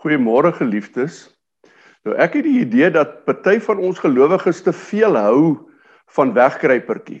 Goeiemôre 0.00 0.54
geliefdes. 0.56 1.26
Nou 2.08 2.14
ek 2.16 2.38
het 2.38 2.46
die 2.46 2.62
idee 2.62 2.88
dat 2.94 3.18
party 3.28 3.58
van 3.60 3.82
ons 3.84 3.98
gelowiges 4.00 4.62
te 4.64 4.72
veel 4.72 5.18
hou 5.20 5.40
van 6.16 6.32
wegkruipertjie. 6.32 7.20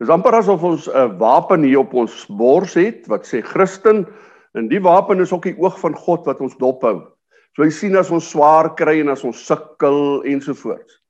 Dis 0.00 0.08
amper 0.08 0.38
asof 0.38 0.62
ons 0.64 0.88
'n 0.88 1.18
wapen 1.20 1.62
hier 1.62 1.82
op 1.82 1.92
ons 1.92 2.24
bors 2.26 2.74
het 2.74 3.04
wat 3.06 3.28
sê 3.28 3.42
Christen 3.44 4.06
en 4.56 4.68
die 4.68 4.80
wapen 4.80 5.20
is 5.20 5.32
ook 5.32 5.44
die 5.44 5.58
oog 5.60 5.76
van 5.80 5.94
God 5.94 6.24
wat 6.24 6.40
ons 6.40 6.56
dophou. 6.56 7.04
So 7.52 7.64
jy 7.64 7.70
sien 7.70 7.96
as 7.96 8.10
ons 8.10 8.30
swaar 8.30 8.74
kry 8.74 9.00
en 9.00 9.08
as 9.08 9.24
ons 9.24 9.46
sukkel 9.46 10.24
ensovoorts. 10.24 11.02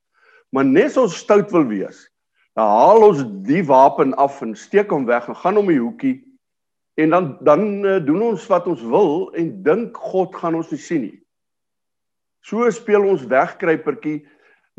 Maar 0.51 0.65
net 0.65 0.97
ons 0.97 1.17
stout 1.17 1.53
wil 1.53 1.69
wees, 1.71 2.11
dan 2.57 2.67
haal 2.67 3.03
ons 3.03 3.23
die 3.47 3.63
wapen 3.63 4.15
af 4.15 4.43
en 4.43 4.57
steek 4.57 4.91
hom 4.91 5.07
weg 5.07 5.29
en 5.29 5.37
gaan 5.37 5.57
om 5.57 5.67
die 5.67 5.79
hoekie 5.79 6.25
En 7.01 7.15
dan 7.15 7.31
dan 7.41 7.65
uh, 7.87 7.97
doen 8.05 8.23
ons 8.33 8.47
wat 8.51 8.67
ons 8.69 8.83
wil 8.93 9.31
en 9.39 9.49
dink 9.65 9.97
God 10.13 10.35
gaan 10.37 10.59
ons 10.59 10.71
nie 10.75 10.83
sien 10.83 11.07
nie. 11.07 11.17
So 12.45 12.69
speel 12.73 13.05
ons 13.09 13.25
wegkruipertjie. 13.29 14.21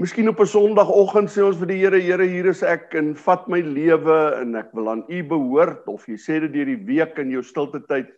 Miskien 0.02 0.30
op 0.30 0.40
'n 0.42 0.50
Sondagoggend 0.50 1.30
sê 1.30 1.44
ons 1.46 1.58
vir 1.58 1.68
die 1.68 1.80
Here, 1.82 2.00
Here, 2.00 2.26
hier 2.26 2.48
is 2.50 2.64
ek 2.64 2.96
en 2.98 3.14
vat 3.16 3.48
my 3.48 3.62
lewe 3.62 4.18
en 4.42 4.56
ek 4.56 4.72
wil 4.74 4.90
aan 4.90 5.04
U 5.10 5.24
behoort 5.24 5.88
of 5.88 6.08
jy 6.10 6.18
sê 6.18 6.40
dit 6.42 6.54
deur 6.54 6.66
die 6.66 6.84
week 6.90 7.18
in 7.22 7.32
jou 7.32 7.44
stilte 7.44 7.82
tyd. 7.86 8.10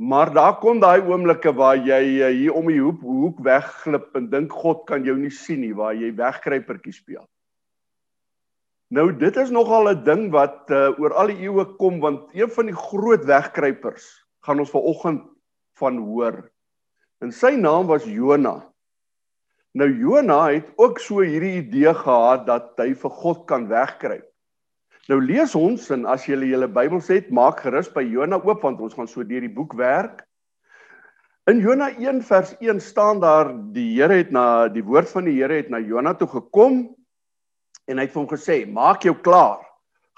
Maar 0.00 0.32
daar 0.32 0.56
kom 0.60 0.80
daai 0.80 1.00
oomblikke 1.00 1.52
waar 1.56 1.76
jy 1.76 2.02
uh, 2.20 2.28
hier 2.32 2.54
om 2.56 2.68
die 2.68 2.80
hoek 2.80 3.00
hoek 3.00 3.40
wegglip 3.44 4.16
en 4.16 4.30
dink 4.30 4.52
God 4.52 4.86
kan 4.86 5.04
jou 5.04 5.16
nie 5.16 5.30
sien 5.30 5.60
nie, 5.60 5.74
waar 5.76 5.94
jy 5.94 6.12
wegkruipertjie 6.16 6.92
speel. 6.92 7.26
Nou 8.90 9.12
dit 9.14 9.36
is 9.38 9.52
nogal 9.54 9.92
'n 9.92 10.02
ding 10.02 10.22
wat 10.34 10.66
uh, 10.74 10.90
oor 10.98 11.12
al 11.14 11.30
die 11.30 11.46
eeue 11.46 11.64
kom 11.78 12.00
want 12.02 12.34
een 12.34 12.50
van 12.50 12.66
die 12.66 12.74
groot 12.74 13.24
wegkruipers 13.24 14.06
gaan 14.42 14.58
ons 14.58 14.72
vanoggend 14.74 15.22
van 15.78 15.98
hoor. 16.02 16.50
En 17.22 17.30
sy 17.32 17.54
naam 17.54 17.86
was 17.86 18.04
Jona. 18.04 18.66
Nou 19.78 19.86
Jona 19.86 20.50
het 20.50 20.72
ook 20.76 20.98
so 20.98 21.22
hierdie 21.22 21.62
idee 21.62 21.94
gehad 21.94 22.46
dat 22.46 22.74
hy 22.82 22.90
vir 22.94 23.10
God 23.10 23.46
kan 23.46 23.68
wegkruip. 23.70 24.26
Nou 25.06 25.20
lees 25.22 25.54
ons 25.54 25.90
en 25.90 26.06
as 26.06 26.26
jy 26.26 26.34
julle 26.50 26.68
Bybels 26.68 27.08
het, 27.08 27.30
maak 27.30 27.62
gerus 27.62 27.88
by 27.94 28.02
Jona 28.02 28.42
oop 28.42 28.62
want 28.62 28.80
ons 28.80 28.94
gaan 28.94 29.06
so 29.06 29.22
deur 29.22 29.40
die 29.40 29.54
boek 29.54 29.78
werk. 29.78 30.26
In 31.46 31.62
Jona 31.62 31.92
1 31.94 32.22
vers 32.26 32.56
1 32.58 32.80
staan 32.80 33.20
daar 33.20 33.54
die 33.70 33.94
Here 33.94 34.18
het 34.18 34.34
na 34.34 34.66
die 34.68 34.82
woord 34.82 35.08
van 35.08 35.30
die 35.30 35.38
Here 35.38 35.62
het 35.62 35.70
na 35.70 35.78
Jona 35.78 36.14
toe 36.14 36.28
gekom 36.28 36.88
en 37.88 37.98
hy 37.98 38.04
het 38.06 38.12
vir 38.12 38.22
hom 38.22 38.30
gesê: 38.30 38.56
"Maak 38.66 39.04
jou 39.04 39.14
klaar. 39.14 39.60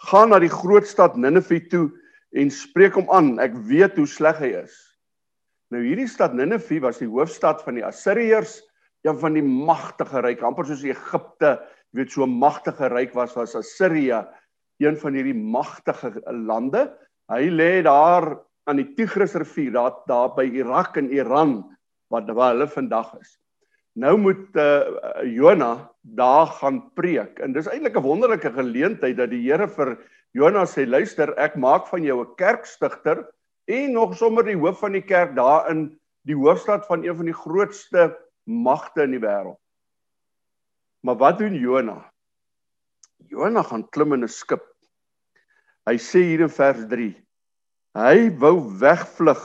Gaan 0.09 0.31
na 0.31 0.39
die 0.39 0.51
groot 0.51 0.87
stad 0.87 1.17
Ninive 1.17 1.61
toe 1.71 1.91
en 2.35 2.51
spreek 2.51 2.95
hom 2.95 3.11
aan. 3.11 3.39
Ek 3.39 3.55
weet 3.55 3.97
hoe 3.97 4.07
sleg 4.07 4.39
hy 4.39 4.53
is." 4.65 4.75
Nou 5.71 5.83
hierdie 5.83 6.09
stad 6.09 6.35
Ninive 6.35 6.81
was 6.81 6.99
die 6.99 7.09
hoofstad 7.09 7.63
van 7.63 7.75
die 7.75 7.85
Assiriërs, 7.85 8.61
een 9.03 9.19
van 9.19 9.35
die 9.35 9.43
magtige 9.43 10.21
ryk, 10.21 10.43
amper 10.43 10.67
soos 10.69 10.85
Egipte, 10.85 11.59
jy 11.93 12.03
weet 12.03 12.13
so 12.13 12.25
'n 12.25 12.39
magtige 12.39 12.89
ryk 12.89 13.15
was 13.15 13.35
was 13.37 13.57
Assirië, 13.57 14.27
een 14.81 14.97
van 14.97 15.15
hierdie 15.15 15.35
magtige 15.35 16.13
lande. 16.27 16.93
Hy 17.29 17.49
lê 17.49 17.83
daar 17.83 18.39
aan 18.67 18.77
die 18.77 18.95
Tigrisrivier, 18.95 19.73
daar 19.73 20.03
daar 20.07 20.35
by 20.37 20.45
Irak 20.45 20.97
en 20.97 21.11
Iran 21.11 21.77
wat 22.11 22.29
waar 22.31 22.53
hulle 22.55 22.69
vandag 22.69 23.15
is. 23.21 23.39
Nou 23.93 24.17
moet 24.19 24.57
uh, 24.57 24.81
Jona 25.29 25.91
daar 26.01 26.47
gaan 26.47 26.81
preek. 26.97 27.39
En 27.39 27.53
dis 27.53 27.69
eintlik 27.69 27.97
'n 27.97 28.07
wonderlike 28.07 28.53
geleentheid 28.53 29.17
dat 29.17 29.31
die 29.31 29.45
Here 29.45 29.69
vir 29.69 29.99
Jona 30.33 30.65
sê 30.65 30.87
luister, 30.89 31.35
ek 31.37 31.57
maak 31.57 31.87
van 31.87 32.03
jou 32.03 32.25
'n 32.25 32.35
kerkstigter 32.37 33.29
en 33.69 33.93
nog 33.93 34.17
sommer 34.17 34.45
die 34.45 34.57
hoof 34.57 34.79
van 34.79 34.93
die 34.93 35.05
kerk 35.05 35.37
daar 35.37 35.71
in 35.71 35.99
die 36.25 36.37
hoofstad 36.37 36.87
van 36.87 37.05
een 37.05 37.17
van 37.17 37.25
die 37.25 37.37
grootste 37.37 38.17
magte 38.45 39.03
in 39.03 39.11
die 39.11 39.21
wêreld. 39.21 39.61
Maar 41.03 41.17
wat 41.17 41.39
doen 41.39 41.55
Jona? 41.55 42.13
Jona 43.29 43.63
gaan 43.63 43.89
klim 43.89 44.13
in 44.13 44.25
'n 44.25 44.29
skip. 44.29 44.65
Hy 45.85 45.99
sê 45.99 46.23
hier 46.23 46.41
in 46.41 46.49
vers 46.49 46.87
3. 46.89 47.15
Hy 47.95 48.31
wou 48.39 48.79
wegvlug 48.79 49.43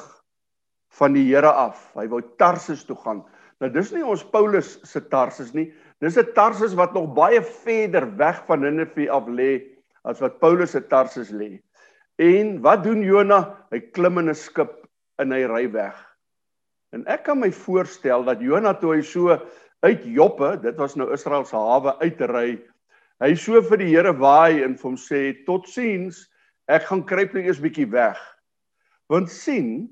van 0.90 1.14
die 1.14 1.26
Here 1.34 1.52
af. 1.52 1.94
Hy 1.96 2.08
wou 2.08 2.22
Tarsus 2.38 2.86
toe 2.86 2.96
gaan. 2.96 3.26
Nou 3.62 3.70
dis 3.74 3.90
nie 3.94 4.06
ons 4.06 4.24
Paulus 4.34 4.76
se 4.86 5.02
Tarsus 5.10 5.54
nie. 5.58 5.72
Dis 6.02 6.18
'n 6.18 6.34
Tarsus 6.34 6.76
wat 6.78 6.94
nog 6.94 7.14
baie 7.14 7.42
verder 7.42 8.06
weg 8.18 8.44
van 8.46 8.62
Ninive 8.62 9.10
af 9.10 9.28
lê 9.28 9.64
as 10.04 10.20
wat 10.20 10.40
Paulus 10.40 10.72
se 10.72 10.82
Tarsus 10.82 11.32
lê. 11.32 11.62
En 12.18 12.62
wat 12.62 12.84
doen 12.84 13.02
Jona? 13.02 13.66
Hy 13.72 13.80
klim 13.80 14.18
in 14.18 14.30
'n 14.30 14.36
skip 14.36 14.88
en 15.20 15.32
hy 15.32 15.46
ry 15.46 15.72
weg. 15.72 15.96
En 16.94 17.04
ek 17.08 17.24
kan 17.24 17.40
my 17.40 17.52
voorstel 17.52 18.24
dat 18.24 18.42
Jona 18.42 18.74
toe 18.74 18.96
hy 18.96 19.02
so 19.02 19.36
uit 19.86 20.04
Joppe, 20.06 20.58
dit 20.62 20.78
was 20.78 20.96
nou 20.96 21.12
Israel 21.14 21.46
se 21.46 21.56
hawe 21.56 21.98
uitry, 22.00 22.62
hy 23.20 23.36
so 23.36 23.62
vir 23.62 23.78
die 23.78 23.90
Here 23.92 24.14
waai 24.14 24.64
en 24.64 24.76
vir 24.78 24.90
hom 24.90 24.98
sê 24.98 25.46
totsiens, 25.46 26.30
ek 26.68 26.88
gaan 26.90 27.04
kruip 27.06 27.34
nou 27.34 27.44
eers 27.44 27.60
bietjie 27.60 27.90
weg. 27.92 28.18
Want 29.10 29.30
sien, 29.30 29.90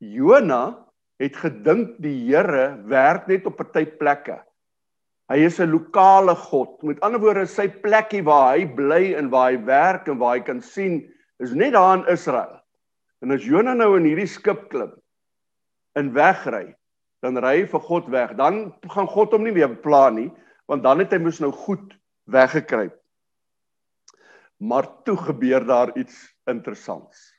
Jona 0.00 0.87
het 1.18 1.36
gedink 1.36 1.96
die 2.02 2.16
Here 2.28 2.78
werk 2.86 3.26
net 3.26 3.46
op 3.46 3.58
party 3.58 3.84
plekke. 3.98 4.38
Hy 5.28 5.44
is 5.44 5.58
'n 5.60 5.70
lokale 5.70 6.34
God. 6.34 6.82
Met 6.82 7.00
ander 7.00 7.20
woorde, 7.20 7.46
sy 7.46 7.68
plekkie 7.68 8.22
waar 8.22 8.56
hy 8.56 8.64
bly 8.66 9.14
en 9.14 9.28
waar 9.30 9.50
hy 9.50 9.64
werk 9.64 10.08
en 10.08 10.18
waar 10.18 10.36
hy 10.36 10.40
kan 10.40 10.60
sien, 10.62 11.12
is 11.38 11.52
net 11.52 11.72
daar 11.72 11.98
in 11.98 12.06
Israel. 12.08 12.60
En 13.20 13.30
as 13.30 13.44
Jona 13.44 13.74
nou 13.74 13.96
in 13.98 14.04
hierdie 14.04 14.26
skip 14.26 14.68
klim 14.70 14.92
en 15.94 16.12
wegry, 16.14 16.74
dan 17.22 17.36
ry 17.36 17.60
hy 17.60 17.66
vir 17.66 17.80
God 17.80 18.06
weg. 18.08 18.36
Dan 18.38 18.72
gaan 18.88 19.06
God 19.06 19.32
hom 19.32 19.44
nie 19.44 19.52
weer 19.52 19.74
pla 19.74 20.08
nie, 20.10 20.30
want 20.66 20.82
dan 20.82 20.98
het 20.98 21.12
hy 21.12 21.18
mos 21.18 21.40
nou 21.40 21.50
goed 21.52 21.94
weggekruip. 22.30 22.94
Maar 24.58 24.86
toe 25.04 25.16
gebeur 25.16 25.66
daar 25.66 25.96
iets 25.98 26.34
interessants. 26.46 27.37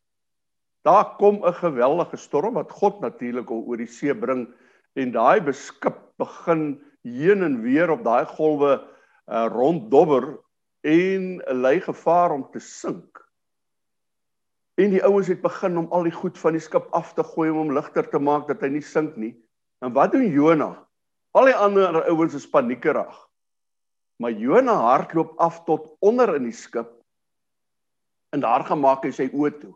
Daar 0.88 1.16
kom 1.18 1.44
'n 1.46 1.54
geweldige 1.54 2.18
storm 2.18 2.54
wat 2.54 2.72
God 2.72 3.00
natuurlik 3.00 3.52
oor 3.52 3.78
die 3.78 3.88
see 3.88 4.16
bring 4.16 4.48
en 4.96 5.12
daai 5.12 5.42
beskip 5.42 5.98
begin 6.18 6.82
heen 7.04 7.44
en 7.44 7.62
weer 7.62 7.90
op 7.90 8.04
daai 8.04 8.26
golwe 8.26 8.80
uh, 9.28 9.48
ronddobber 9.52 10.40
en 10.82 11.42
lei 11.48 11.80
gevaar 11.80 12.32
om 12.32 12.48
te 12.52 12.60
sink. 12.60 13.20
En 14.80 14.94
die 14.96 15.04
ouens 15.04 15.28
het 15.28 15.42
begin 15.42 15.78
om 15.78 15.90
al 15.92 16.08
die 16.08 16.16
goed 16.16 16.38
van 16.40 16.56
die 16.56 16.64
skip 16.64 16.88
af 16.96 17.14
te 17.14 17.24
gooi 17.24 17.50
om 17.50 17.58
hom 17.58 17.74
ligter 17.76 18.08
te 18.10 18.20
maak 18.20 18.48
dat 18.48 18.62
hy 18.64 18.72
nie 18.72 18.86
sink 18.86 19.18
nie. 19.20 19.36
En 19.84 19.92
wat 19.94 20.16
doen 20.16 20.28
Jona? 20.32 20.72
Al 21.36 21.52
die 21.52 21.56
ander 21.56 22.00
ouens 22.08 22.34
is 22.34 22.48
paniekerig. 22.50 23.16
Maar 24.24 24.32
Jona 24.32 24.74
hardloop 24.74 25.36
af 25.40 25.64
tot 25.68 25.92
onder 26.00 26.36
in 26.36 26.48
die 26.48 26.56
skip 26.56 26.96
en 28.32 28.40
daar 28.40 28.64
gemaak 28.64 29.04
hy 29.04 29.12
sy 29.12 29.28
oë 29.34 29.52
toe. 29.60 29.74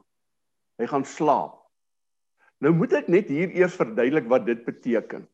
Hy 0.82 0.88
gaan 0.90 1.06
slaap. 1.06 1.60
Nou 2.64 2.72
moet 2.76 2.94
ek 2.96 3.10
net 3.12 3.32
hier 3.32 3.52
eers 3.52 3.76
verduidelik 3.76 4.30
wat 4.32 4.46
dit 4.48 4.62
beteken. 4.66 5.26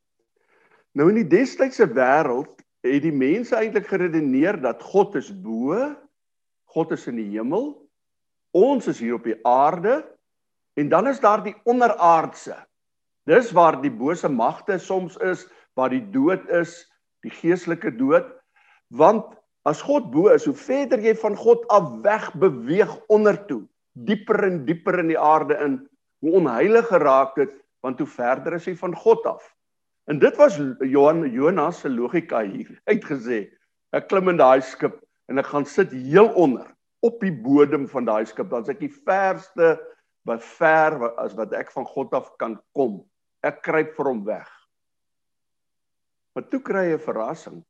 Nou 0.98 1.10
in 1.12 1.20
die 1.22 1.30
destydse 1.30 1.86
wêreld 1.94 2.64
het 2.86 3.04
die 3.04 3.14
mense 3.14 3.54
eintlik 3.58 3.90
geredeneer 3.92 4.58
dat 4.62 4.82
God 4.82 5.18
is 5.20 5.30
bo, 5.30 5.78
God 6.74 6.96
is 6.96 7.06
in 7.10 7.20
die 7.20 7.28
hemel, 7.36 7.74
ons 8.56 8.88
is 8.90 9.02
hier 9.04 9.20
op 9.20 9.28
die 9.28 9.38
aarde 9.46 10.02
en 10.80 10.90
dan 10.90 11.10
is 11.12 11.22
daar 11.22 11.44
die 11.46 11.56
onderaardse. 11.70 12.56
Dis 13.30 13.52
waar 13.54 13.78
die 13.82 13.94
bose 13.94 14.30
magte 14.32 14.80
soms 14.82 15.18
is, 15.22 15.46
waar 15.78 15.92
die 15.94 16.06
dood 16.14 16.48
is, 16.50 16.82
die 17.22 17.34
geestelike 17.34 17.92
dood. 18.00 18.26
Want 18.90 19.36
as 19.70 19.84
God 19.86 20.10
bo 20.10 20.32
is, 20.34 20.48
hoe 20.50 20.56
verder 20.58 21.02
jy 21.04 21.14
van 21.20 21.36
God 21.38 21.68
af 21.70 21.92
weg 22.06 22.32
beweeg 22.42 22.96
ondertoe, 23.12 23.68
dieper 23.94 24.44
en 24.48 24.64
dieper 24.66 25.00
in 25.00 25.12
die 25.12 25.20
aarde 25.20 25.58
in 25.64 25.80
hoe 26.24 26.36
onheilig 26.42 26.88
geraak 26.92 27.38
het 27.40 27.54
want 27.86 28.00
hoe 28.00 28.08
verder 28.08 28.58
is 28.58 28.68
hy 28.68 28.76
van 28.76 28.96
God 28.96 29.26
af. 29.26 29.44
En 30.12 30.20
dit 30.20 30.36
was 30.38 30.58
Johan 30.84 31.24
Jonas 31.32 31.80
se 31.84 31.90
logika 31.90 32.42
hier. 32.44 32.74
Hy 32.90 32.98
het 32.98 33.08
gesê 33.08 33.40
ek 33.96 34.10
klim 34.10 34.30
in 34.34 34.40
daai 34.42 34.62
skip 34.66 35.00
en 35.30 35.42
ek 35.42 35.50
gaan 35.52 35.66
sit 35.66 35.94
heel 35.94 36.30
onder 36.38 36.68
op 37.06 37.22
die 37.24 37.34
bodem 37.34 37.88
van 37.90 38.06
daai 38.06 38.26
skip 38.28 38.50
dan 38.52 38.66
is 38.66 38.74
ek 38.74 38.82
die 38.84 38.92
verste 38.92 39.78
wat 40.28 40.44
ver 40.44 40.98
as 41.22 41.36
wat 41.38 41.54
ek 41.58 41.72
van 41.74 41.88
God 41.88 42.14
af 42.18 42.34
kan 42.42 42.58
kom. 42.76 43.00
Ek 43.46 43.62
kruip 43.64 43.96
vir 43.96 44.10
hom 44.12 44.26
weg. 44.28 44.50
Maar 46.36 46.46
toe 46.52 46.60
kry 46.62 46.90
hy 46.90 46.98
'n 46.98 47.06
verrassing. 47.06 47.64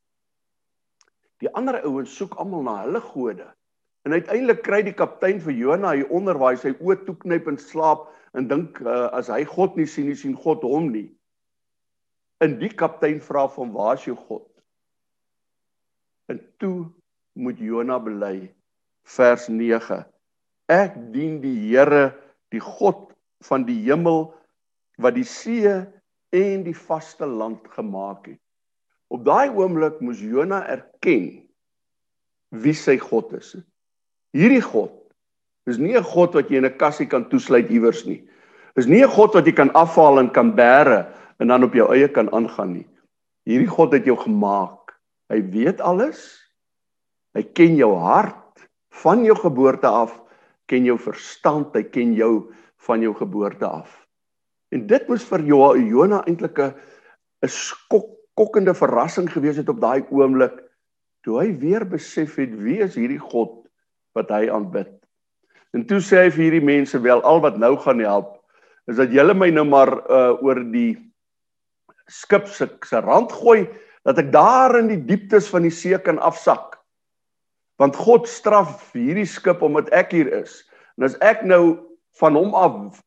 Die 1.39 1.51
ander 1.55 1.79
ouens 1.85 2.15
soek 2.15 2.35
almal 2.35 2.63
na 2.63 2.75
hulle 2.83 3.01
gode. 3.01 3.47
En 4.09 4.15
uiteindelik 4.17 4.63
kry 4.65 4.79
die 4.81 4.95
kaptein 4.97 5.37
vir 5.37 5.53
Jona 5.53 5.91
hy 5.93 6.05
onderwaai 6.09 6.55
sy 6.57 6.71
oë 6.81 6.95
toeknyp 7.05 7.45
en 7.51 7.59
slaap 7.61 8.07
en 8.33 8.47
dink 8.49 8.79
uh, 8.81 9.11
as 9.13 9.29
hy 9.29 9.43
God 9.45 9.77
nie 9.77 9.85
sien 9.85 10.07
nie 10.09 10.17
sien 10.17 10.33
God 10.33 10.65
hom 10.65 10.87
nie. 10.89 11.11
En 12.41 12.55
die 12.57 12.71
kaptein 12.73 13.21
vra 13.21 13.43
van 13.53 13.69
waar 13.75 13.99
is 13.99 14.07
jou 14.07 14.17
God? 14.17 14.47
En 16.25 16.41
toe 16.57 16.89
moet 17.37 17.61
Jona 17.61 17.99
bely 18.01 18.49
vers 19.13 19.45
9. 19.45 20.01
Ek 20.73 20.97
dien 21.13 21.37
die 21.45 21.53
Here, 21.69 22.09
die 22.49 22.65
God 22.65 23.11
van 23.45 23.69
die 23.69 23.77
hemel 23.85 24.31
wat 24.97 25.21
die 25.21 25.29
see 25.37 25.69
en 25.69 26.65
die 26.65 26.77
vaste 26.81 27.29
land 27.29 27.69
gemaak 27.77 28.25
het. 28.33 28.41
Op 29.13 29.21
daai 29.29 29.53
oomblik 29.53 30.01
moes 30.01 30.17
Jona 30.17 30.65
erken 30.65 31.35
wie 32.57 32.73
sy 32.73 32.97
God 32.97 33.37
is. 33.37 33.59
Hierdie 34.35 34.61
God 34.61 34.93
is 35.69 35.77
nie 35.77 35.95
'n 35.95 36.03
God 36.03 36.33
wat 36.33 36.49
jy 36.49 36.57
in 36.57 36.65
'n 36.65 36.77
kassie 36.77 37.07
kan 37.07 37.29
toesluit 37.29 37.69
iewers 37.69 38.05
nie. 38.05 38.23
Is 38.75 38.87
nie 38.87 39.03
'n 39.03 39.09
God 39.09 39.33
wat 39.33 39.45
jy 39.45 39.53
kan 39.53 39.71
afhaal 39.73 40.19
en 40.19 40.29
kan 40.29 40.55
bære 40.55 41.07
en 41.39 41.47
dan 41.47 41.63
op 41.63 41.73
jou 41.73 41.87
eie 41.93 42.07
kan 42.07 42.29
aangaan 42.33 42.73
nie. 42.73 42.87
Hierdie 43.45 43.69
God 43.69 43.93
het 43.93 44.05
jou 44.05 44.17
gemaak. 44.17 44.93
Hy 45.29 45.41
weet 45.41 45.81
alles. 45.81 46.39
Hy 47.33 47.43
ken 47.43 47.75
jou 47.75 47.95
hart 47.95 48.67
van 48.89 49.23
jou 49.23 49.35
geboorte 49.35 49.87
af, 49.87 50.19
ken 50.67 50.85
jou 50.85 50.97
verstand, 50.97 51.75
hy 51.75 51.83
ken 51.83 52.13
jou 52.13 52.51
van 52.77 53.01
jou 53.01 53.13
geboorte 53.13 53.65
af. 53.65 54.07
En 54.71 54.87
dit 54.87 55.07
moes 55.07 55.23
vir 55.23 55.39
Jona 55.45 56.23
eintlik 56.25 56.59
'n 56.59 56.73
'n 57.43 57.47
skok 57.47 58.19
skokkende 58.39 58.71
verrassing 58.71 59.27
gewees 59.27 59.57
het 59.59 59.67
op 59.67 59.81
daai 59.83 60.05
oomblik 60.15 60.61
toe 61.27 61.41
hy 61.41 61.49
weer 61.59 61.83
besef 61.83 62.37
het 62.39 62.53
wie 62.63 62.77
is 62.85 62.95
hierdie 62.95 63.19
God 63.19 63.58
wat 64.19 64.33
hy 64.35 64.49
aanbid. 64.51 64.91
En 65.73 65.85
toe 65.87 66.01
sê 66.03 66.25
hy 66.25 66.33
vir 66.33 66.45
hierdie 66.47 66.65
mense 66.65 66.99
wel 67.01 67.21
al 67.27 67.41
wat 67.45 67.59
nou 67.61 67.75
gaan 67.81 68.03
help 68.03 68.35
is 68.89 68.97
dat 68.97 69.13
julle 69.13 69.35
my 69.37 69.51
nou 69.53 69.67
maar 69.69 69.91
uh, 70.09 70.33
oor 70.41 70.63
die 70.73 70.97
skip 72.09 72.47
se 72.49 72.65
se 72.85 73.01
rand 73.05 73.31
gooi 73.37 73.67
dat 74.07 74.17
ek 74.17 74.31
daar 74.33 74.79
in 74.79 74.89
die 74.89 75.01
dieptes 75.11 75.49
van 75.51 75.67
die 75.67 75.73
see 75.73 75.97
kan 76.01 76.17
afsak. 76.25 76.79
Want 77.77 77.99
God 77.99 78.25
straf 78.27 78.89
hierdie 78.97 79.27
skip 79.29 79.61
omdat 79.65 79.91
ek 79.95 80.15
hier 80.15 80.31
is. 80.41 80.63
En 80.97 81.05
as 81.05 81.17
ek 81.21 81.45
nou 81.45 81.77
van 82.19 82.35
hom 82.35 82.55
af 82.57 82.97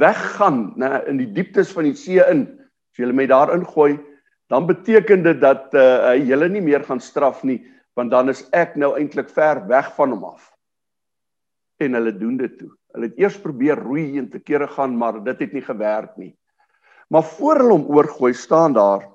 weggaan, 0.00 0.72
nê, 0.80 0.88
in 1.10 1.20
die 1.20 1.28
dieptes 1.36 1.74
van 1.76 1.84
die 1.90 1.96
see 1.98 2.22
in, 2.32 2.46
as 2.94 3.02
julle 3.02 3.14
my 3.16 3.26
daar 3.28 3.52
ingooi, 3.52 3.98
dan 4.48 4.66
beteken 4.66 5.24
dit 5.26 5.40
dat 5.42 5.74
uh, 5.76 6.14
hy 6.14 6.24
julle 6.24 6.48
nie 6.48 6.62
meer 6.64 6.84
gaan 6.86 7.02
straf 7.02 7.42
nie, 7.44 7.60
want 7.94 8.10
dan 8.10 8.28
is 8.28 8.42
ek 8.52 8.76
nou 8.76 8.94
eintlik 8.98 9.30
ver 9.30 9.62
weg 9.70 9.92
van 9.94 10.14
hom 10.14 10.24
af. 10.34 10.50
En 11.78 11.94
hulle 11.94 12.12
doen 12.18 12.36
dit 12.36 12.58
toe. 12.58 12.70
Hulle 12.94 13.10
het 13.10 13.18
eers 13.18 13.36
probeer 13.40 13.78
roei 13.78 14.18
en 14.18 14.30
te 14.30 14.38
kere 14.38 14.66
gaan, 14.70 14.96
maar 14.98 15.20
dit 15.24 15.38
het 15.38 15.52
nie 15.52 15.62
gewerk 15.62 16.16
nie. 16.16 16.32
Maar 17.08 17.26
voor 17.36 17.62
hulle 17.62 17.76
hom 17.78 17.86
oorgooi 17.90 18.34
staan 18.34 18.74
daar 18.74 19.14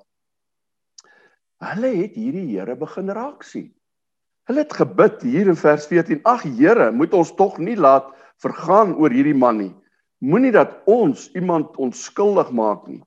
hulle 1.59 1.91
het 1.97 2.15
hierdie 2.15 2.47
Here 2.53 2.75
begin 2.79 3.11
raak 3.15 3.43
sien. 3.43 3.69
Hulle 4.49 4.63
het 4.63 4.73
gebid 4.73 5.21
hier 5.21 5.49
in 5.51 5.59
vers 5.59 5.85
14: 5.87 6.21
"Ag 6.23 6.43
Here, 6.43 6.91
moet 6.91 7.13
ons 7.13 7.35
tog 7.35 7.59
nie 7.59 7.75
laat 7.75 8.07
vergaan 8.41 8.95
oor 8.95 9.11
hierdie 9.11 9.35
man 9.35 9.57
nie. 9.57 9.73
Moenie 10.19 10.51
dat 10.51 10.81
ons 10.87 11.29
iemand 11.35 11.75
onskuldig 11.77 12.51
maak 12.51 12.87
nie. 12.87 13.03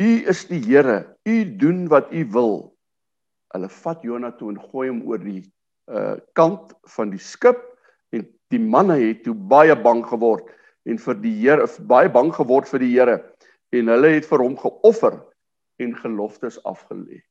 U 0.00 0.10
is 0.28 0.46
die 0.48 0.60
Here, 0.60 1.16
u 1.24 1.56
doen 1.56 1.88
wat 1.88 2.12
u 2.12 2.24
wil." 2.30 2.76
Hulle 3.54 3.70
vat 3.80 4.04
Jonah 4.06 4.32
toe 4.38 4.52
en 4.52 4.60
gooi 4.70 4.88
hom 4.88 5.02
oor 5.08 5.22
die 5.22 5.42
uh 5.90 6.16
kant 6.38 6.74
van 6.94 7.10
die 7.10 7.22
skip 7.22 7.58
en 8.14 8.26
die 8.54 8.62
manne 8.62 8.98
het 9.00 9.24
toe 9.24 9.34
baie 9.34 9.74
bang 9.74 10.04
geword 10.06 10.46
en 10.86 11.00
vir 11.02 11.18
die 11.22 11.34
Here 11.40 11.66
baie 11.90 12.10
bang 12.12 12.30
geword 12.34 12.68
vir 12.70 12.84
die 12.84 12.92
Here 12.92 13.16
en 13.74 13.90
hulle 13.90 14.14
het 14.14 14.28
vir 14.28 14.44
hom 14.44 14.56
geoffer 14.58 15.18
en 15.80 15.96
geloftes 15.96 16.60
afgelê. 16.68 17.22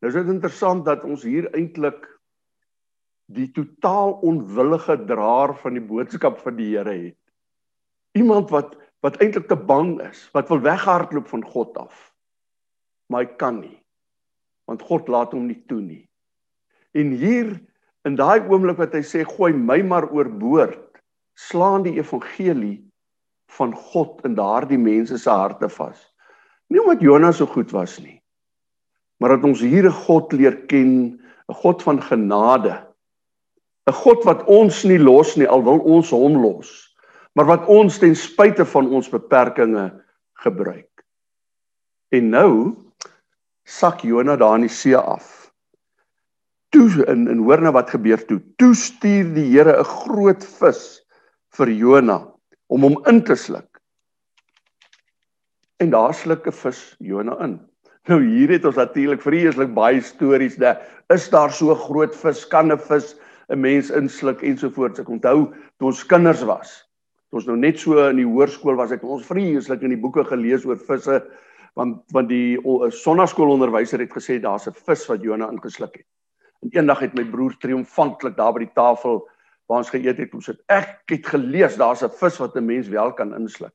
Nou 0.00 0.08
is 0.08 0.16
dit 0.16 0.32
interessant 0.32 0.84
dat 0.86 1.04
ons 1.04 1.22
hier 1.26 1.50
eintlik 1.54 2.06
die 3.30 3.50
totaal 3.54 4.16
onwillige 4.26 4.96
draer 5.06 5.54
van 5.62 5.76
die 5.76 5.84
boodskap 5.84 6.40
van 6.42 6.56
die 6.58 6.72
Here 6.72 6.94
het. 6.94 7.18
Iemand 8.18 8.50
wat 8.50 8.78
wat 9.00 9.16
eintlik 9.24 9.46
te 9.48 9.56
bang 9.56 9.94
is, 10.04 10.26
wat 10.36 10.50
wil 10.52 10.60
weghardloop 10.60 11.28
van 11.30 11.44
God 11.44 11.76
af. 11.80 12.10
Maar 13.08 13.24
hy 13.24 13.36
kan 13.40 13.60
nie. 13.62 13.79
Want 14.70 14.84
God 14.86 15.10
laat 15.10 15.34
hom 15.34 15.48
nie 15.50 15.58
toe 15.66 15.80
nie. 15.82 16.04
En 16.94 17.10
hier 17.18 17.56
in 18.06 18.16
daai 18.18 18.46
oomblik 18.46 18.78
wat 18.78 18.94
hy 18.94 19.02
sê 19.04 19.24
gooi 19.26 19.50
my 19.52 19.80
maar 19.86 20.06
oorboord, 20.14 21.00
slaan 21.34 21.84
die 21.86 21.96
evangelie 21.98 22.78
van 23.56 23.74
God 23.74 24.22
in 24.28 24.36
daardie 24.38 24.78
mense 24.78 25.18
se 25.18 25.30
harte 25.30 25.68
vas. 25.74 25.98
Nie 26.70 26.82
omdat 26.82 27.02
Jonas 27.02 27.40
so 27.40 27.50
goed 27.50 27.72
was 27.74 27.98
nie, 27.98 28.20
maar 29.18 29.34
dat 29.34 29.44
ons 29.44 29.60
hier 29.60 29.86
'n 29.86 30.00
God 30.06 30.32
leer 30.32 30.56
ken, 30.70 31.18
'n 31.48 31.54
God 31.62 31.82
van 31.82 32.00
genade. 32.02 32.86
'n 33.88 33.92
God 33.92 34.24
wat 34.24 34.46
ons 34.46 34.84
nie 34.84 34.98
los 34.98 35.36
nie 35.36 35.48
al 35.48 35.64
wil 35.64 35.80
ons 35.80 36.10
hom 36.10 36.38
los, 36.42 36.70
maar 37.34 37.46
wat 37.46 37.66
ons 37.66 37.98
ten 37.98 38.14
spyte 38.14 38.64
van 38.64 38.86
ons 38.88 39.08
beperkings 39.08 39.92
gebruik. 40.44 41.04
En 42.12 42.30
nou 42.30 42.76
sak 43.70 44.02
Jona 44.02 44.36
daar 44.36 44.58
in 44.58 44.66
die 44.66 44.72
see 44.74 44.98
af. 44.98 45.50
Toe 46.74 47.04
in 47.10 47.28
in 47.30 47.44
hoor 47.46 47.62
nou 47.62 47.72
wat 47.74 47.90
gebeur 47.94 48.20
toe. 48.26 48.40
Toe 48.58 48.74
stuur 48.74 49.32
die 49.34 49.46
Here 49.52 49.78
'n 49.78 49.84
groot 49.84 50.44
vis 50.44 51.02
vir 51.56 51.68
Jona 51.70 52.18
om 52.68 52.82
hom 52.82 52.98
in 53.06 53.22
te 53.22 53.34
sluk. 53.34 53.80
En 55.78 55.90
daar 55.90 56.14
sluk 56.14 56.46
'n 56.46 56.52
vis 56.52 56.96
Jona 56.98 57.38
in. 57.44 57.60
Nou 58.08 58.20
hier 58.24 58.50
het 58.50 58.64
ons 58.64 58.76
natuurlik 58.76 59.22
vreeslik 59.22 59.74
baie 59.74 60.00
stories 60.00 60.56
dat 60.56 60.80
is 61.08 61.28
daar 61.30 61.52
so 61.52 61.74
groot 61.74 62.14
vis 62.14 62.46
kan 62.46 62.72
'n 62.72 62.78
vis 62.78 63.16
'n 63.50 63.60
mens 63.60 63.90
insluk 63.90 64.42
ensovoorts. 64.42 65.00
Ek 65.00 65.08
onthou 65.08 65.52
toe 65.78 65.86
ons 65.86 66.06
kinders 66.06 66.42
was. 66.42 66.86
Toe 67.30 67.38
ons 67.38 67.46
nou 67.46 67.56
net 67.56 67.78
so 67.78 68.08
in 68.08 68.16
die 68.16 68.26
hoërskool 68.26 68.76
was, 68.76 68.90
het 68.90 69.02
ons 69.02 69.26
vreeslik 69.26 69.82
in 69.82 69.90
die 69.90 70.00
boeke 70.00 70.24
gelees 70.24 70.64
oor 70.64 70.76
visse 70.76 71.22
want 71.74 72.02
want 72.12 72.28
die 72.28 72.58
sonnaskoolonderwyser 72.90 74.00
het 74.00 74.12
gesê 74.12 74.40
daar's 74.40 74.66
'n 74.66 74.74
vis 74.86 75.06
wat 75.06 75.22
Jona 75.22 75.50
ingesluk 75.50 75.96
het. 75.96 76.06
En 76.62 76.68
eendag 76.72 77.00
het 77.00 77.14
my 77.14 77.24
broer 77.24 77.56
triomfantlik 77.58 78.36
daar 78.36 78.52
by 78.52 78.66
die 78.66 78.74
tafel 78.74 79.28
waar 79.66 79.78
ons 79.78 79.90
geëet 79.90 80.18
het, 80.18 80.30
kom 80.30 80.40
sit. 80.40 80.60
Ek 80.66 81.02
het 81.06 81.26
gelees 81.26 81.76
daar's 81.76 82.02
'n 82.02 82.10
vis 82.10 82.38
wat 82.38 82.56
'n 82.56 82.66
mens 82.66 82.88
wel 82.88 83.12
kan 83.12 83.34
insluk. 83.34 83.72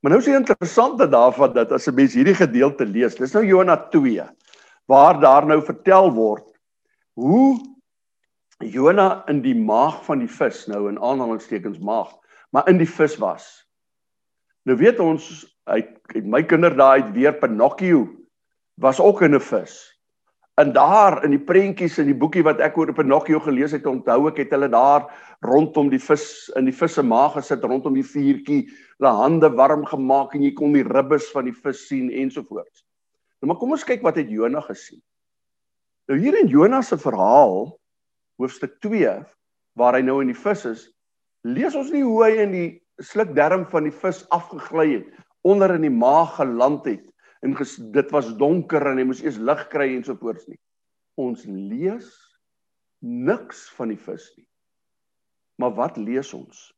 Maar 0.00 0.12
nou 0.12 0.20
is 0.20 0.26
dit 0.26 0.34
interessant 0.34 0.98
dat 0.98 1.10
daarvan 1.10 1.52
dat 1.52 1.72
as 1.72 1.88
'n 1.88 1.94
mens 1.94 2.14
hierdie 2.14 2.34
gedeelte 2.34 2.86
lees, 2.86 3.14
dis 3.14 3.32
nou 3.32 3.44
Jona 3.44 3.76
2 3.76 4.22
waar 4.86 5.20
daar 5.20 5.46
nou 5.46 5.62
vertel 5.62 6.12
word 6.12 6.46
hoe 7.14 7.60
Jona 8.58 9.22
in 9.28 9.40
die 9.40 9.54
maag 9.54 10.04
van 10.04 10.18
die 10.18 10.28
vis 10.28 10.66
nou 10.66 10.88
in 10.88 11.00
aanhalingstekens 11.00 11.78
maag, 11.78 12.12
maar 12.50 12.68
in 12.68 12.78
die 12.78 12.88
vis 12.88 13.16
was. 13.16 13.66
Nou 14.68 14.76
weet 14.76 15.00
ons 15.00 15.24
uit 15.70 16.18
my 16.26 16.42
kinderdae 16.44 17.00
uit 17.00 17.14
weer 17.16 17.36
Pinocchio 17.38 18.08
was 18.80 19.00
ook 19.00 19.22
in 19.22 19.34
'n 19.34 19.40
vis. 19.40 20.00
En 20.60 20.72
daar 20.72 21.24
in 21.24 21.30
die 21.30 21.44
prentjies 21.44 21.98
in 21.98 22.06
die 22.06 22.16
boekie 22.16 22.42
wat 22.42 22.60
ek 22.60 22.76
oor 22.78 22.92
Pinocchio 22.92 23.40
gelees 23.40 23.72
het, 23.72 23.86
onthou 23.86 24.28
ek 24.28 24.36
het 24.36 24.50
hulle 24.50 24.68
daar 24.68 25.06
rondom 25.40 25.88
die 25.88 26.00
vis 26.02 26.50
in 26.56 26.64
die 26.64 26.76
vis 26.76 26.94
se 26.94 27.02
maag 27.02 27.32
gesit, 27.32 27.64
rondom 27.64 27.94
die 27.94 28.04
vuurtjie, 28.04 28.68
hulle 28.98 29.12
hande 29.16 29.48
warm 29.56 29.86
gemaak 29.86 30.34
en 30.34 30.42
jy 30.42 30.52
kon 30.52 30.72
die 30.72 30.84
ribbes 30.84 31.30
van 31.32 31.44
die 31.44 31.56
vis 31.56 31.86
sien 31.88 32.10
ensovoorts. 32.10 32.84
Nou 33.40 33.48
maar 33.48 33.56
kom 33.56 33.72
ons 33.72 33.84
kyk 33.84 34.02
wat 34.02 34.16
het 34.16 34.28
Jonah 34.28 34.62
gesien. 34.62 35.00
Nou 36.08 36.18
hier 36.18 36.36
in 36.40 36.48
Jonah 36.48 36.82
se 36.82 36.98
verhaal 36.98 37.78
hoofstuk 38.36 38.80
2 38.80 39.24
waar 39.78 39.96
hy 39.96 40.02
nou 40.02 40.20
in 40.20 40.32
die 40.32 40.36
vis 40.36 40.66
is, 40.66 40.86
lees 41.46 41.74
ons 41.74 41.92
nie 41.94 42.02
hoe 42.04 42.24
hy 42.24 42.30
in 42.42 42.52
die 42.52 42.70
slukdarm 43.04 43.66
van 43.70 43.88
die 43.88 43.94
vis 43.94 44.22
afgegly 44.34 44.88
het, 44.98 45.08
onder 45.46 45.74
in 45.74 45.86
die 45.86 45.94
maag 45.94 46.36
geland 46.38 46.86
het 46.88 47.06
en 47.40 47.54
ges, 47.56 47.78
dit 47.94 48.10
was 48.12 48.34
donker 48.36 48.84
en 48.90 49.00
hy 49.00 49.06
moes 49.08 49.22
eers 49.24 49.38
lig 49.40 49.62
kry 49.72 49.88
en 49.94 50.04
so 50.04 50.16
voort 50.20 50.42
nie. 50.48 50.58
Ons 51.20 51.46
lees 51.48 52.10
niks 53.00 53.64
van 53.78 53.94
die 53.94 54.00
vis 54.00 54.26
nie. 54.36 54.46
Maar 55.60 55.72
wat 55.76 55.96
lees 56.00 56.34
ons? 56.36 56.68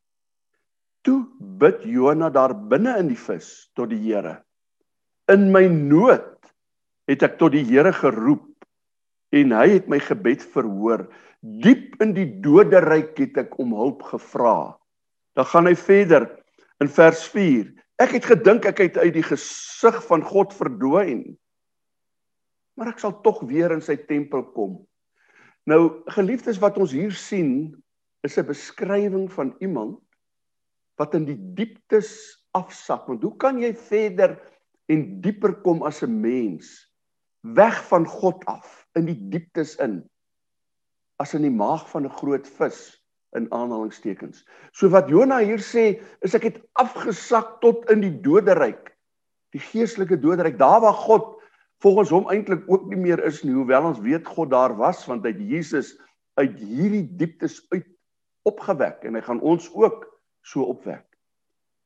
Toe 1.02 1.25
bid 1.38 1.83
Jona 1.87 2.31
daar 2.31 2.55
binne 2.55 2.95
in 3.02 3.11
die 3.11 3.19
vis 3.19 3.50
tot 3.79 3.91
die 3.91 3.99
Here. 4.05 4.38
In 5.31 5.50
my 5.55 5.67
nood 5.67 6.31
het 7.11 7.25
ek 7.26 7.38
tot 7.41 7.55
die 7.57 7.64
Here 7.67 7.91
geroep 7.95 8.47
en 9.35 9.55
hy 9.57 9.67
het 9.76 9.88
my 9.91 9.99
gebed 10.02 10.45
verhoor. 10.55 11.09
Diep 11.43 11.99
in 12.05 12.14
die 12.14 12.29
doderyk 12.45 13.17
het 13.19 13.41
ek 13.47 13.59
om 13.62 13.75
hulp 13.75 14.05
gevra. 14.12 14.75
Dan 15.34 15.46
gaan 15.46 15.66
hy 15.66 15.74
verder 15.74 16.28
in 16.80 16.88
vers 16.88 17.28
Ek 18.02 18.16
het 18.16 18.24
gedink 18.26 18.64
ek 18.66 18.80
het 18.82 18.96
uit 18.98 19.14
die 19.14 19.22
gesig 19.26 19.98
van 20.08 20.24
God 20.26 20.54
verdwyn. 20.56 21.36
Maar 22.74 22.94
ek 22.94 23.02
sal 23.02 23.14
tog 23.22 23.42
weer 23.46 23.70
in 23.74 23.84
sy 23.84 23.96
tempel 24.08 24.42
kom. 24.56 24.80
Nou 25.68 26.02
geliefdes 26.10 26.58
wat 26.58 26.80
ons 26.82 26.94
hier 26.96 27.12
sien 27.14 27.74
is 28.26 28.38
'n 28.38 28.46
beskrywing 28.46 29.30
van 29.30 29.54
iemand 29.60 30.00
wat 30.98 31.14
in 31.14 31.24
die 31.24 31.38
dieptes 31.54 32.10
afsak. 32.54 33.06
Want 33.06 33.22
hoe 33.22 33.36
kan 33.36 33.58
jy 33.58 33.74
verder 33.74 34.38
en 34.88 35.20
dieper 35.20 35.54
kom 35.62 35.82
as 35.82 36.02
'n 36.02 36.20
mens 36.20 36.88
weg 37.40 37.84
van 37.88 38.06
God 38.06 38.44
af 38.46 38.86
in 38.94 39.06
die 39.06 39.28
dieptes 39.30 39.76
in 39.76 40.02
as 41.18 41.34
in 41.34 41.42
die 41.42 41.54
maag 41.54 41.88
van 41.90 42.04
'n 42.04 42.16
groot 42.18 42.46
vis? 42.46 43.01
In 43.36 43.48
aanhalingstekens. 43.52 44.44
So 44.72 44.90
wat 44.92 45.08
Jona 45.08 45.40
hier 45.40 45.60
sê 45.62 46.00
is 46.24 46.34
ek 46.36 46.48
het 46.50 46.58
afgesak 46.80 47.60
tot 47.64 47.88
in 47.92 48.04
die 48.04 48.14
doderyk. 48.24 48.92
Die 49.56 49.62
geestelike 49.62 50.18
doodryk, 50.20 50.58
daar 50.60 50.80
waar 50.84 50.96
God 50.96 51.30
volgens 51.82 52.12
hom 52.14 52.28
eintlik 52.30 52.64
ook 52.70 52.86
nie 52.90 53.00
meer 53.00 53.22
is 53.26 53.42
nie, 53.42 53.54
hoewel 53.56 53.90
ons 53.90 54.02
weet 54.04 54.28
God 54.28 54.52
daar 54.52 54.76
was 54.78 55.02
want 55.08 55.26
hy 55.26 55.32
Jesus 55.50 55.96
uit 56.40 56.60
hierdie 56.60 57.04
dieptes 57.18 57.58
uit 57.72 57.88
opgewek 58.48 59.02
en 59.06 59.18
hy 59.18 59.24
gaan 59.24 59.42
ons 59.42 59.68
ook 59.74 60.06
so 60.46 60.66
opwek. 60.72 61.06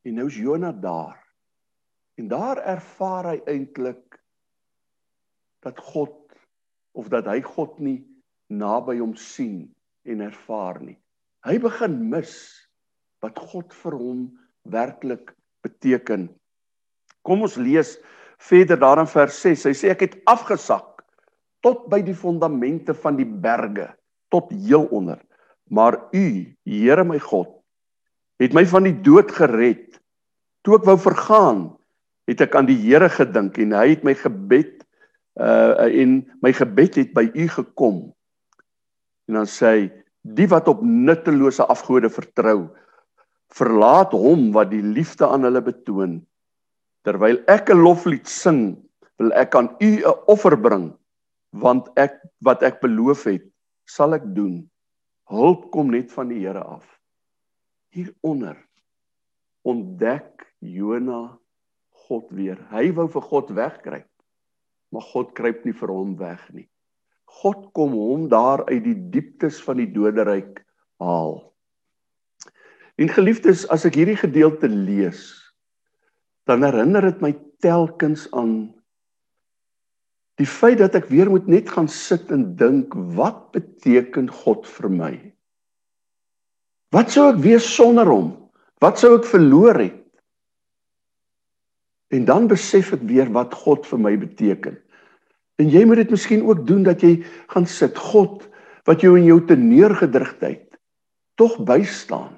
En 0.06 0.18
nou 0.18 0.28
is 0.30 0.38
Jona 0.38 0.72
daar. 0.72 1.18
En 2.16 2.28
daar 2.28 2.60
ervaar 2.64 3.32
hy 3.32 3.38
eintlik 3.50 4.20
dat 5.64 5.80
God 5.92 6.14
of 6.96 7.10
dat 7.12 7.26
hy 7.28 7.40
God 7.44 7.80
nie 7.82 7.98
naby 8.52 8.98
hom 9.00 9.16
sien 9.18 9.66
en 10.06 10.22
ervaar 10.24 10.78
nie. 10.80 10.96
Hy 11.46 11.60
begin 11.62 12.00
mis 12.10 12.34
wat 13.22 13.38
God 13.38 13.74
vir 13.84 13.94
hom 13.94 14.22
werklik 14.66 15.30
beteken. 15.62 16.26
Kom 17.22 17.44
ons 17.46 17.54
lees 17.60 17.94
verder 18.42 18.80
daar 18.82 18.98
in 19.02 19.10
vers 19.10 19.36
6. 19.44 19.68
Hy 19.70 19.74
sê 19.78 19.92
ek 19.94 20.02
het 20.02 20.16
afgesak 20.26 21.04
tot 21.62 21.86
by 21.90 22.00
die 22.04 22.16
fondamente 22.18 22.94
van 22.98 23.16
die 23.18 23.26
berge, 23.26 23.88
tot 24.30 24.50
heel 24.50 24.88
onder. 24.94 25.20
Maar 25.70 25.98
U, 26.14 26.26
Here 26.66 27.04
my 27.06 27.18
God, 27.22 27.50
het 28.42 28.54
my 28.54 28.66
van 28.66 28.86
die 28.86 28.94
dood 29.06 29.30
gered. 29.34 29.98
Toe 30.66 30.76
ek 30.78 30.86
wou 30.86 30.96
vergaan, 30.98 31.68
het 32.26 32.42
ek 32.42 32.58
aan 32.58 32.66
die 32.66 32.78
Here 32.78 33.08
gedink 33.10 33.58
en 33.62 33.74
hy 33.74 33.92
het 33.94 34.06
my 34.06 34.16
gebed 34.18 34.82
uh 35.36 35.86
en 35.86 36.22
my 36.42 36.50
gebed 36.56 36.98
het 36.98 37.14
by 37.14 37.26
U 37.28 37.46
gekom. 37.54 37.98
En 39.30 39.40
dan 39.42 39.50
sê 39.50 39.70
hy 39.70 39.82
die 40.34 40.48
wat 40.50 40.68
op 40.68 40.82
nuttelose 40.82 41.66
afgode 41.70 42.10
vertrou 42.10 42.66
verlaat 43.54 44.14
hom 44.16 44.50
wat 44.56 44.72
die 44.72 44.82
liefde 44.82 45.28
aan 45.28 45.46
hulle 45.46 45.62
betoon. 45.62 46.18
Terwyl 47.06 47.38
ek 47.46 47.70
'n 47.70 47.82
loflied 47.82 48.26
sing 48.26 48.76
wil 49.18 49.32
ek 49.32 49.54
aan 49.54 49.70
u 49.80 49.90
'n 50.02 50.18
offer 50.26 50.56
bring 50.56 50.92
want 51.52 51.88
ek 51.96 52.18
wat 52.42 52.62
ek 52.62 52.80
beloof 52.80 53.24
het 53.24 53.46
sal 53.86 54.14
ek 54.14 54.26
doen. 54.34 54.68
Hulp 55.30 55.70
kom 55.70 55.90
net 55.90 56.12
van 56.12 56.28
die 56.28 56.40
Here 56.40 56.62
af. 56.62 56.84
Hieronder 57.94 58.56
ontdek 59.64 60.46
Jona 60.60 61.38
God 62.06 62.30
weer. 62.30 62.58
Hy 62.70 62.92
wou 62.92 63.08
vir 63.08 63.22
God 63.22 63.50
wegkruip 63.50 64.10
maar 64.96 65.02
God 65.02 65.34
kruip 65.36 65.64
nie 65.66 65.74
vir 65.76 65.92
hom 65.92 66.14
weg 66.20 66.42
nie 66.54 66.66
God 67.26 67.68
kom 67.76 67.92
hom 67.96 68.28
daar 68.32 68.64
uit 68.70 68.84
die 68.84 68.96
dieptes 69.12 69.58
van 69.62 69.80
die 69.82 69.90
doderyk 69.92 70.62
haal. 71.02 71.40
En 72.96 73.12
geliefdes, 73.12 73.66
as 73.68 73.84
ek 73.84 73.98
hierdie 73.98 74.16
gedeelte 74.16 74.70
lees, 74.72 75.28
dan 76.48 76.64
herinner 76.64 77.04
dit 77.10 77.20
my 77.24 77.34
telkens 77.64 78.26
aan 78.36 78.72
die 80.40 80.48
feit 80.48 80.78
dat 80.82 80.96
ek 80.98 81.08
weer 81.08 81.30
moet 81.32 81.46
net 81.48 81.70
gaan 81.72 81.88
sit 81.88 82.30
en 82.32 82.50
dink, 82.60 82.92
wat 83.16 83.48
beteken 83.56 84.28
God 84.44 84.66
vir 84.68 84.90
my? 84.92 85.12
Wat 86.92 87.12
sou 87.12 87.30
ek 87.32 87.40
wees 87.44 87.66
sonder 87.66 88.08
hom? 88.08 88.34
Wat 88.84 89.00
sou 89.00 89.14
ek 89.16 89.28
verloor 89.28 89.80
het? 89.80 90.02
En 92.12 92.28
dan 92.28 92.46
besef 92.48 92.92
ek 92.94 93.02
weer 93.08 93.32
wat 93.34 93.56
God 93.64 93.88
vir 93.88 94.00
my 94.00 94.12
beteken. 94.20 94.76
En 95.56 95.70
jy 95.72 95.84
moet 95.88 96.02
dit 96.04 96.12
miskien 96.12 96.44
ook 96.44 96.66
doen 96.68 96.84
dat 96.84 97.00
jy 97.00 97.18
gaan 97.52 97.66
sit. 97.66 97.96
God 97.96 98.44
wat 98.86 99.02
jou 99.02 99.16
in 99.18 99.26
jou 99.28 99.40
te 99.46 99.56
neergedrukheid 99.56 100.76
tog 101.36 101.56
bystaan. 101.68 102.32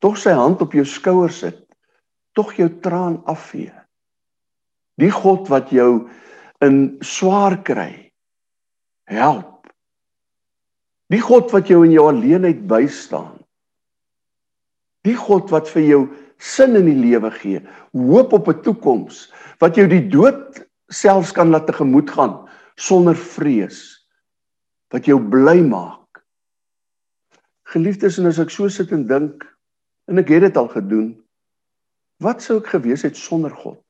Tog 0.00 0.18
sy 0.20 0.34
hand 0.36 0.60
op 0.64 0.74
jou 0.76 0.84
skouer 0.88 1.32
sit. 1.32 1.60
Tog 2.36 2.56
jou 2.56 2.68
traan 2.84 3.20
afvee. 3.28 3.72
Die 5.00 5.12
God 5.12 5.48
wat 5.52 5.72
jou 5.72 6.08
in 6.64 6.96
swaar 7.04 7.58
kry 7.64 8.12
help. 9.08 9.68
Die 11.12 11.20
God 11.22 11.52
wat 11.54 11.68
jou 11.70 11.84
in 11.86 11.92
jou 11.94 12.06
alleenheid 12.08 12.64
bystaan. 12.68 13.36
Die 15.06 15.16
God 15.16 15.52
wat 15.54 15.68
vir 15.70 15.84
jou 15.84 16.00
sin 16.42 16.76
in 16.76 16.88
die 16.88 16.98
lewe 16.98 17.30
gee, 17.38 17.60
hoop 17.94 18.32
op 18.32 18.48
'n 18.48 18.62
toekoms, 18.62 19.32
wat 19.60 19.76
jou 19.76 19.86
die 19.86 20.08
dood 20.08 20.66
selfs 20.90 21.32
kan 21.32 21.50
laat 21.50 21.66
tegemoet 21.66 22.10
gaan 22.10 22.45
sonder 22.76 23.16
vrees 23.16 23.82
wat 24.92 25.08
jou 25.08 25.18
bly 25.18 25.60
maak. 25.66 26.22
Geliefdes, 27.72 28.20
en 28.20 28.30
as 28.30 28.38
ek 28.42 28.52
so 28.54 28.68
sit 28.70 28.92
en 28.94 29.06
dink 29.08 29.42
en 30.06 30.22
ek 30.22 30.30
het 30.30 30.46
dit 30.46 30.60
al 30.60 30.68
gedoen, 30.70 31.08
wat 32.22 32.44
sou 32.44 32.60
ek 32.60 32.70
gewees 32.76 33.02
het 33.04 33.18
sonder 33.18 33.52
God? 33.52 33.82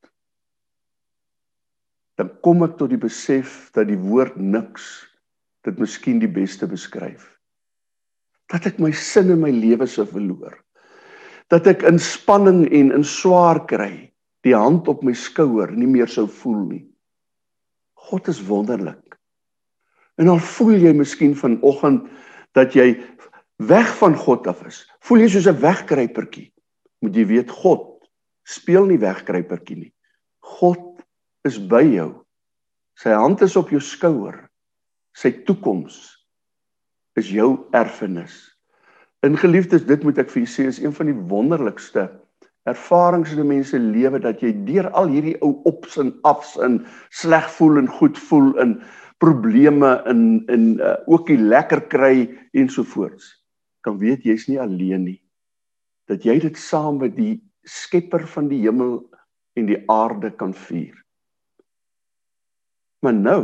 Dan 2.17 2.31
kom 2.41 2.65
ek 2.65 2.79
tot 2.79 2.89
die 2.89 2.99
besef 2.99 3.67
dat 3.77 3.91
die 3.91 3.99
woord 3.99 4.39
niks 4.41 5.05
dit 5.67 5.77
miskien 5.77 6.17
die 6.23 6.31
beste 6.31 6.65
beskryf. 6.67 7.27
Dat 8.49 8.65
ek 8.65 8.79
my 8.81 8.89
sin 8.95 9.29
in 9.35 9.43
my 9.43 9.51
lewe 9.53 9.85
sou 9.91 10.07
verloor. 10.09 10.55
Dat 11.51 11.67
ek 11.69 11.85
in 11.87 11.99
spanning 12.01 12.65
en 12.73 12.93
in 12.95 13.05
swaar 13.05 13.61
kry, 13.69 14.09
die 14.43 14.55
hand 14.55 14.87
op 14.89 15.03
my 15.05 15.13
skouer 15.15 15.71
nie 15.75 15.87
meer 15.87 16.09
sou 16.11 16.25
voel 16.27 16.63
nie. 16.65 16.85
God 18.07 18.27
is 18.31 18.39
wonderlik. 18.47 19.17
En 20.17 20.31
al 20.31 20.39
voel 20.39 20.79
jy 20.81 20.93
miskien 20.97 21.35
vanoggend 21.37 22.07
dat 22.57 22.73
jy 22.73 22.95
weg 23.67 23.89
van 23.99 24.15
God 24.17 24.47
af 24.47 24.63
is. 24.65 24.85
Voel 25.05 25.25
jy 25.25 25.29
soos 25.35 25.47
'n 25.47 25.61
wegkruipertjie. 25.61 26.51
Moet 27.01 27.15
jy 27.15 27.25
weet 27.25 27.51
God 27.51 27.97
speel 28.47 28.87
nie 28.87 28.99
wegkruipertjie 29.01 29.77
nie. 29.77 29.93
God 30.39 31.03
is 31.47 31.59
by 31.59 31.83
jou. 31.83 32.23
Sy 32.97 33.13
hand 33.13 33.41
is 33.41 33.57
op 33.59 33.69
jou 33.73 33.81
skouer. 33.83 34.47
Sy 35.17 35.31
toekoms 35.45 35.99
is 37.19 37.29
jou 37.33 37.67
erfenis. 37.75 38.37
In 39.25 39.37
geliefdes, 39.37 39.85
dit 39.85 40.03
moet 40.05 40.17
ek 40.21 40.29
vir 40.29 40.43
julle 40.43 40.53
sê 40.53 40.67
is 40.69 40.79
een 40.79 40.93
van 40.93 41.09
die 41.09 41.17
wonderlikste 41.29 42.07
ervarings 42.67 43.31
in 43.31 43.39
'n 43.39 43.47
mens 43.47 43.69
se 43.69 43.79
lewe 43.79 44.19
dat 44.19 44.41
jy 44.41 44.51
deur 44.67 44.89
al 44.91 45.07
hierdie 45.07 45.37
ou 45.41 45.61
ops 45.63 45.97
en 45.97 46.13
afs 46.21 46.57
en 46.59 46.85
sleg 47.09 47.49
voel 47.57 47.77
en 47.77 47.87
goed 47.87 48.17
voel 48.17 48.53
in 48.59 48.81
probleme 49.17 50.03
in 50.05 50.43
in 50.47 50.79
uh, 50.79 50.95
ook 51.05 51.27
die 51.27 51.37
lekker 51.39 51.81
kry 51.87 52.29
ensovoorts 52.51 53.37
kan 53.81 53.97
weet 53.97 54.23
jy's 54.27 54.47
nie 54.47 54.59
alleen 54.59 55.03
nie. 55.03 55.21
Dat 56.07 56.23
jy 56.23 56.39
dit 56.43 56.57
saam 56.57 56.99
met 56.99 57.15
die 57.15 57.39
skepper 57.63 58.27
van 58.27 58.47
die 58.51 58.61
hemel 58.65 58.99
en 59.55 59.65
die 59.65 59.79
aarde 59.91 60.31
kan 60.31 60.53
vier. 60.53 60.95
Maar 62.99 63.13
nou 63.13 63.43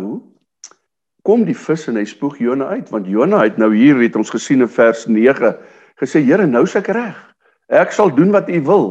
kom 1.23 1.45
die 1.47 1.55
vis 1.57 1.87
en 1.87 1.95
hy 1.95 2.05
spoeg 2.05 2.37
Jona 2.43 2.73
uit 2.75 2.91
want 2.91 3.07
Jona 3.07 3.43
het 3.43 3.57
nou 3.57 3.71
hier 3.75 3.99
het 4.01 4.15
ons 4.19 4.33
gesien 4.33 4.65
in 4.65 4.71
vers 4.71 5.05
9 5.07 5.55
gesê 6.01 6.23
Here 6.25 6.47
nou 6.47 6.65
se 6.67 6.81
ek 6.81 6.91
reg. 6.91 7.17
Ek 7.71 7.95
sal 7.95 8.11
doen 8.15 8.33
wat 8.35 8.49
u 8.51 8.59
wil 8.67 8.87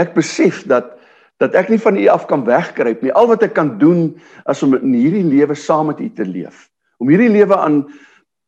Ek 0.00 0.14
besef 0.16 0.64
dat 0.70 0.98
dat 1.42 1.56
ek 1.58 1.72
nie 1.72 1.80
van 1.82 1.96
u 1.98 2.04
af 2.06 2.28
kan 2.30 2.44
wegkruip 2.46 3.00
nie. 3.02 3.10
Al 3.18 3.26
wat 3.26 3.42
ek 3.42 3.56
kan 3.56 3.74
doen 3.80 4.12
is 4.50 4.62
om 4.62 4.76
in 4.78 4.94
hierdie 4.94 5.24
lewe 5.26 5.56
saam 5.58 5.88
met 5.90 5.98
u 5.98 6.06
te 6.14 6.22
leef. 6.22 6.68
Om 7.02 7.10
hierdie 7.10 7.32
lewe 7.34 7.56
aan 7.58 7.82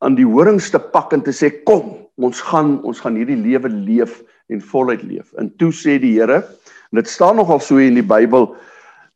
aan 0.04 0.18
die 0.18 0.26
horings 0.28 0.68
te 0.70 0.78
pak 0.78 1.14
en 1.16 1.22
te 1.24 1.32
sê 1.32 1.48
kom, 1.64 1.94
ons 2.20 2.40
gaan 2.44 2.76
ons 2.84 2.98
gaan 3.00 3.16
hierdie 3.16 3.38
lewe 3.40 3.70
leef 3.72 4.18
en 4.52 4.60
voluit 4.60 5.02
leef. 5.02 5.32
En 5.40 5.48
toe 5.58 5.72
sê 5.72 5.96
die 6.02 6.12
Here, 6.18 6.42
en 6.92 7.00
dit 7.00 7.08
staan 7.08 7.38
nogal 7.40 7.62
so 7.64 7.80
in 7.80 7.96
die 7.96 8.04
Bybel 8.04 8.50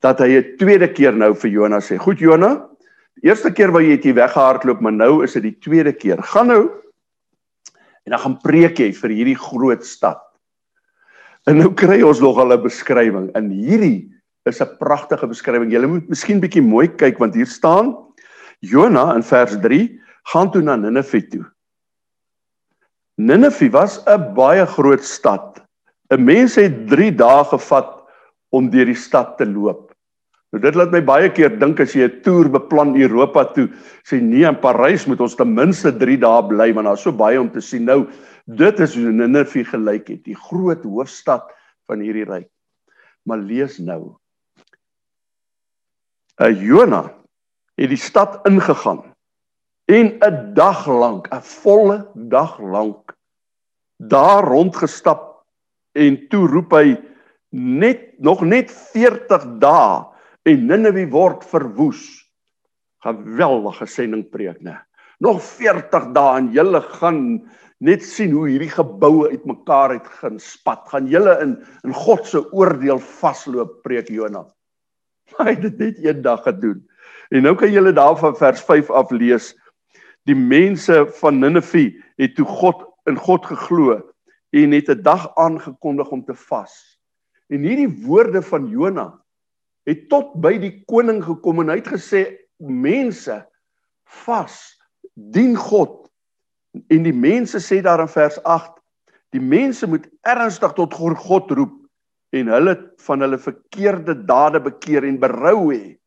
dat 0.03 0.23
hy 0.25 0.39
'n 0.39 0.57
tweede 0.59 0.89
keer 0.89 1.13
nou 1.13 1.35
vir 1.35 1.51
Jona 1.51 1.81
sê: 1.81 1.99
"Goed 1.99 2.19
Jona, 2.19 2.69
die 3.21 3.29
eerste 3.29 3.51
keer 3.53 3.71
wou 3.71 3.83
jy 3.83 3.99
het 3.99 4.05
jy 4.05 4.15
weggehardloop, 4.15 4.81
maar 4.81 4.93
nou 4.93 5.23
is 5.25 5.33
dit 5.33 5.43
die 5.43 5.59
tweede 5.61 5.93
keer. 5.93 6.23
Gaan 6.23 6.47
nou 6.47 6.71
en 8.05 8.11
dan 8.11 8.19
gaan 8.19 8.39
preek 8.39 8.79
jy 8.79 8.93
vir 8.93 9.11
hierdie 9.11 9.39
groot 9.39 9.85
stad." 9.85 10.28
En 11.49 11.57
nou 11.57 11.71
kry 11.73 12.03
ons 12.05 12.21
nog 12.21 12.37
al 12.37 12.53
'n 12.53 12.63
beskrywing. 12.63 13.29
In 13.37 13.49
hierdie 13.49 14.13
is 14.45 14.61
'n 14.61 14.77
pragtige 14.79 15.27
beskrywing. 15.27 15.73
Jy 15.73 15.87
moet 15.87 16.09
miskien 16.09 16.41
bietjie 16.41 16.63
mooi 16.63 16.89
kyk 16.89 17.19
want 17.19 17.35
hier 17.35 17.47
staan 17.47 17.97
Jona 18.61 19.15
in 19.15 19.23
vers 19.23 19.57
3 19.61 20.01
gaan 20.33 20.51
toe 20.51 20.63
na 20.63 20.77
Ninive 20.77 21.29
toe. 21.29 21.45
Ninive 23.17 23.71
was 23.71 24.05
'n 24.07 24.35
baie 24.35 24.67
groot 24.67 25.05
stad. 25.05 25.63
'n 26.11 26.25
Mens 26.25 26.57
het 26.57 26.89
3 26.89 27.11
dae 27.17 27.45
gevat 27.45 28.05
om 28.51 28.71
deur 28.71 28.87
die 28.87 28.95
stad 28.95 29.39
te 29.39 29.47
loop. 29.47 29.95
Nou 30.53 30.63
dit 30.63 30.75
laat 30.75 30.93
my 30.93 31.01
baie 31.01 31.29
keer 31.29 31.59
dink 31.59 31.81
as 31.81 31.93
jy 31.93 32.05
'n 32.05 32.23
toer 32.25 32.49
beplan 32.49 32.97
Europa 32.97 33.45
toe, 33.45 33.69
sê 34.05 34.21
nee 34.21 34.45
in 34.45 34.57
Parys 34.57 35.07
moet 35.07 35.21
ons 35.21 35.35
ten 35.35 35.55
minste 35.55 35.93
3 35.93 36.17
dae 36.17 36.49
bly 36.49 36.73
want 36.73 36.87
daar's 36.87 37.03
so 37.03 37.13
baie 37.13 37.41
om 37.41 37.51
te 37.51 37.61
sien. 37.61 37.85
Nou 37.85 38.07
Dit 38.49 38.79
is 38.81 38.95
hoe 38.97 39.11
Ninive 39.13 39.61
gelyk 39.69 40.07
het, 40.09 40.23
die 40.25 40.37
groot 40.37 40.81
hoofstad 40.89 41.51
van 41.85 42.01
hierdie 42.01 42.25
ryk. 42.25 42.49
Maar 43.29 43.45
lees 43.45 43.77
nou. 43.79 44.17
'n 46.41 46.55
Jona 46.55 47.03
het 47.77 47.91
die 47.91 47.99
stad 48.01 48.41
ingegaan 48.47 49.03
en 49.85 50.17
'n 50.23 50.55
dag 50.55 50.87
lank, 50.87 51.29
'n 51.29 51.43
volle 51.43 52.09
dag 52.15 52.59
lank 52.61 53.13
daar 53.99 54.45
rondgestap 54.45 55.45
en 55.93 56.29
toe 56.29 56.47
roep 56.47 56.73
hy 56.73 56.97
net 57.51 58.19
nog 58.19 58.41
net 58.41 58.71
40 58.71 59.59
dae 59.59 60.07
en 60.43 60.67
Ninive 60.67 61.11
word 61.11 61.45
verwoes. 61.45 62.33
Geweldige 63.05 63.87
sending 63.87 64.31
preek, 64.31 64.61
né? 64.63 64.88
Nog 65.19 65.43
40 65.43 66.13
dae 66.15 66.37
en 66.39 66.53
julle 66.55 66.81
gaan 67.01 67.23
net 67.83 68.05
sien 68.07 68.35
hoe 68.35 68.47
hierdie 68.49 68.71
geboue 68.71 69.31
uitmekaar 69.33 69.97
uit 69.97 70.07
gaan 70.21 70.39
spat. 70.43 70.85
Gaan 70.93 71.09
julle 71.11 71.35
in 71.43 71.57
in 71.87 71.95
God 71.95 72.27
se 72.27 72.43
oordeel 72.55 73.01
vasloop, 73.03 73.81
preek 73.83 74.11
Jona. 74.15 74.45
Hy 75.39 75.57
het 75.57 75.65
dit 75.67 75.79
net 75.79 75.99
een 76.05 76.23
dag 76.23 76.43
gedoen. 76.47 76.85
En 77.35 77.43
nou 77.43 77.57
kan 77.59 77.73
julle 77.73 77.93
daar 77.93 78.17
van 78.19 78.37
vers 78.39 78.63
5 78.63 78.91
af 78.91 79.11
lees. 79.11 79.53
Die 80.31 80.39
mense 80.39 81.07
van 81.19 81.41
Ninive 81.43 81.91
het 82.21 82.37
toe 82.37 82.47
God 82.47 82.87
in 83.11 83.19
God 83.19 83.47
geglo 83.47 83.99
en 84.55 84.73
het 84.73 84.89
'n 84.89 85.03
dag 85.03 85.35
aangekondig 85.35 86.09
om 86.15 86.25
te 86.25 86.35
vas. 86.35 86.99
En 87.49 87.67
hierdie 87.67 88.07
woorde 88.07 88.43
van 88.43 88.69
Jona 88.69 89.19
het 89.85 90.09
tot 90.09 90.35
by 90.41 90.59
die 90.59 90.85
koning 90.87 91.25
gekom 91.25 91.61
en 91.61 91.69
hy 91.69 91.81
het 91.83 91.89
gesê 91.91 92.39
mense 92.59 93.47
vas 94.05 94.78
dien 95.19 95.57
God. 95.57 96.07
En 96.93 97.03
die 97.03 97.15
mense 97.15 97.61
sê 97.63 97.81
daar 97.83 98.03
in 98.05 98.11
vers 98.13 98.39
8 98.45 98.77
die 99.35 99.43
mense 99.45 99.85
moet 99.91 100.07
ernstig 100.25 100.73
tot 100.79 100.95
God 100.97 101.51
roep 101.53 101.75
en 102.33 102.49
hulle 102.53 102.75
van 103.05 103.25
hulle 103.25 103.39
verkeerde 103.41 104.15
dade 104.29 104.61
bekeer 104.65 105.05
en 105.05 105.19
berou 105.21 105.69
hê. 105.73 105.99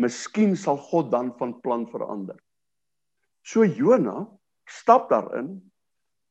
Miskien 0.00 0.56
sal 0.58 0.78
God 0.90 1.10
dan 1.12 1.30
van 1.38 1.52
plan 1.62 1.84
verander. 1.90 2.38
So 3.46 3.62
Jona 3.64 4.24
stap 4.66 5.10
daarin 5.10 5.58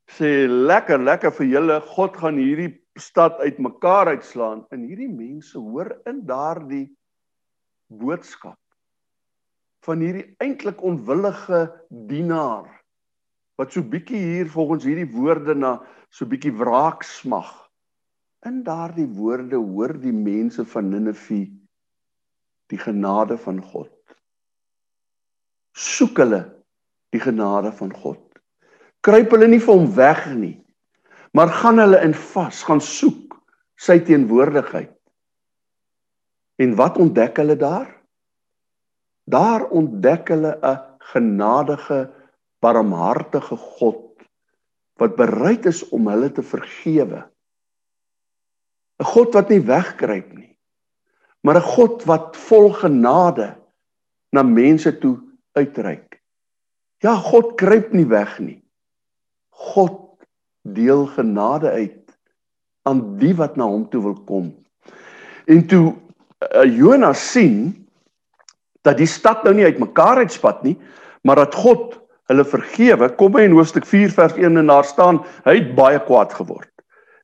sê 0.09 0.47
lekker 0.49 0.99
lekker 0.99 1.31
vir 1.39 1.51
julle. 1.53 1.79
God 1.95 2.17
gaan 2.19 2.39
hierdie 2.41 2.73
stad 2.99 3.39
uitmekaar 3.39 4.15
uitslaan. 4.15 4.65
En 4.73 4.87
hierdie 4.87 5.11
mense 5.11 5.59
hoor 5.59 5.93
in 6.09 6.25
daardie 6.27 6.87
boodskap 7.87 8.57
van 9.85 10.03
hierdie 10.03 10.25
eintlik 10.43 10.81
onwillige 10.85 11.67
dienaar 11.89 12.67
wat 13.59 13.73
so 13.75 13.83
bietjie 13.83 14.19
hier 14.19 14.51
volgens 14.51 14.85
hierdie 14.87 15.09
woorde 15.11 15.55
na 15.55 15.77
so 16.09 16.25
bietjie 16.25 16.53
wraak 16.55 17.03
smag. 17.03 17.49
In 18.47 18.61
daardie 18.63 19.07
woorde 19.17 19.59
hoor 19.59 19.93
die 19.99 20.15
mense 20.15 20.63
van 20.65 20.87
Ninive 20.93 21.41
die 22.69 22.79
genade 22.79 23.35
van 23.41 23.59
God. 23.59 23.91
Soek 25.75 26.21
hulle 26.23 26.43
die 27.11 27.19
genade 27.19 27.73
van 27.75 27.91
God. 27.91 28.23
Kruip 29.03 29.31
hulle 29.35 29.49
nie 29.49 29.59
vir 29.63 29.75
hom 29.75 29.91
weg 29.97 30.25
nie 30.37 30.55
maar 31.31 31.47
gaan 31.47 31.77
hulle 31.77 32.01
in 32.01 32.13
vas 32.13 32.63
gaan 32.63 32.81
soek 32.81 33.37
sy 33.79 33.99
teenwoordigheid. 34.03 34.93
En 36.59 36.75
wat 36.75 36.97
ontdek 36.97 37.37
hulle 37.39 37.55
daar 37.55 37.87
daar 39.29 39.65
ontdek 39.69 40.29
hulle 40.33 40.53
'n 40.61 40.79
genadige 41.13 42.09
barmhartige 42.59 43.55
God 43.55 44.05
wat 44.99 45.15
bereid 45.15 45.65
is 45.65 45.81
om 45.89 46.07
hulle 46.07 46.31
te 46.31 46.43
vergewe. 46.43 47.23
'n 48.99 49.05
God 49.05 49.33
wat 49.33 49.49
nie 49.49 49.63
wegkruip 49.63 50.33
nie 50.33 50.49
maar 51.41 51.55
'n 51.55 51.71
God 51.75 52.03
wat 52.03 52.37
vol 52.37 52.69
genade 52.73 53.55
na 54.29 54.43
mense 54.43 54.97
toe 54.97 55.17
uitreik. 55.51 56.21
Ja 56.97 57.15
God 57.15 57.55
kruip 57.55 57.93
nie 57.93 58.05
weg 58.05 58.39
nie. 58.39 58.63
God 59.49 60.25
deel 60.61 61.05
genade 61.05 61.69
uit 61.69 62.17
aan 62.81 63.17
die 63.17 63.35
wat 63.35 63.55
na 63.55 63.63
hom 63.63 63.89
toe 63.89 64.01
wil 64.01 64.19
kom. 64.23 64.55
En 65.45 65.67
toe 65.67 65.95
uh, 66.55 66.77
Jonas 66.77 67.31
sien 67.31 67.87
dat 68.87 68.97
die 68.97 69.09
stad 69.09 69.43
nou 69.43 69.53
nie 69.55 69.67
uitmekaar 69.67 70.23
uitspat 70.23 70.63
nie, 70.63 70.75
maar 71.27 71.41
dat 71.41 71.55
God 71.55 71.97
hulle 72.29 72.45
vergewe, 72.45 73.09
kom 73.17 73.35
hy 73.35 73.47
in 73.47 73.55
hoofstuk 73.57 73.87
4 73.89 74.13
vers 74.13 74.37
1 74.37 74.61
en 74.61 74.69
daar 74.69 74.85
staan 74.85 75.23
hy 75.47 75.57
het 75.57 75.73
baie 75.77 75.99
kwaad 76.05 76.33
geword. 76.37 76.69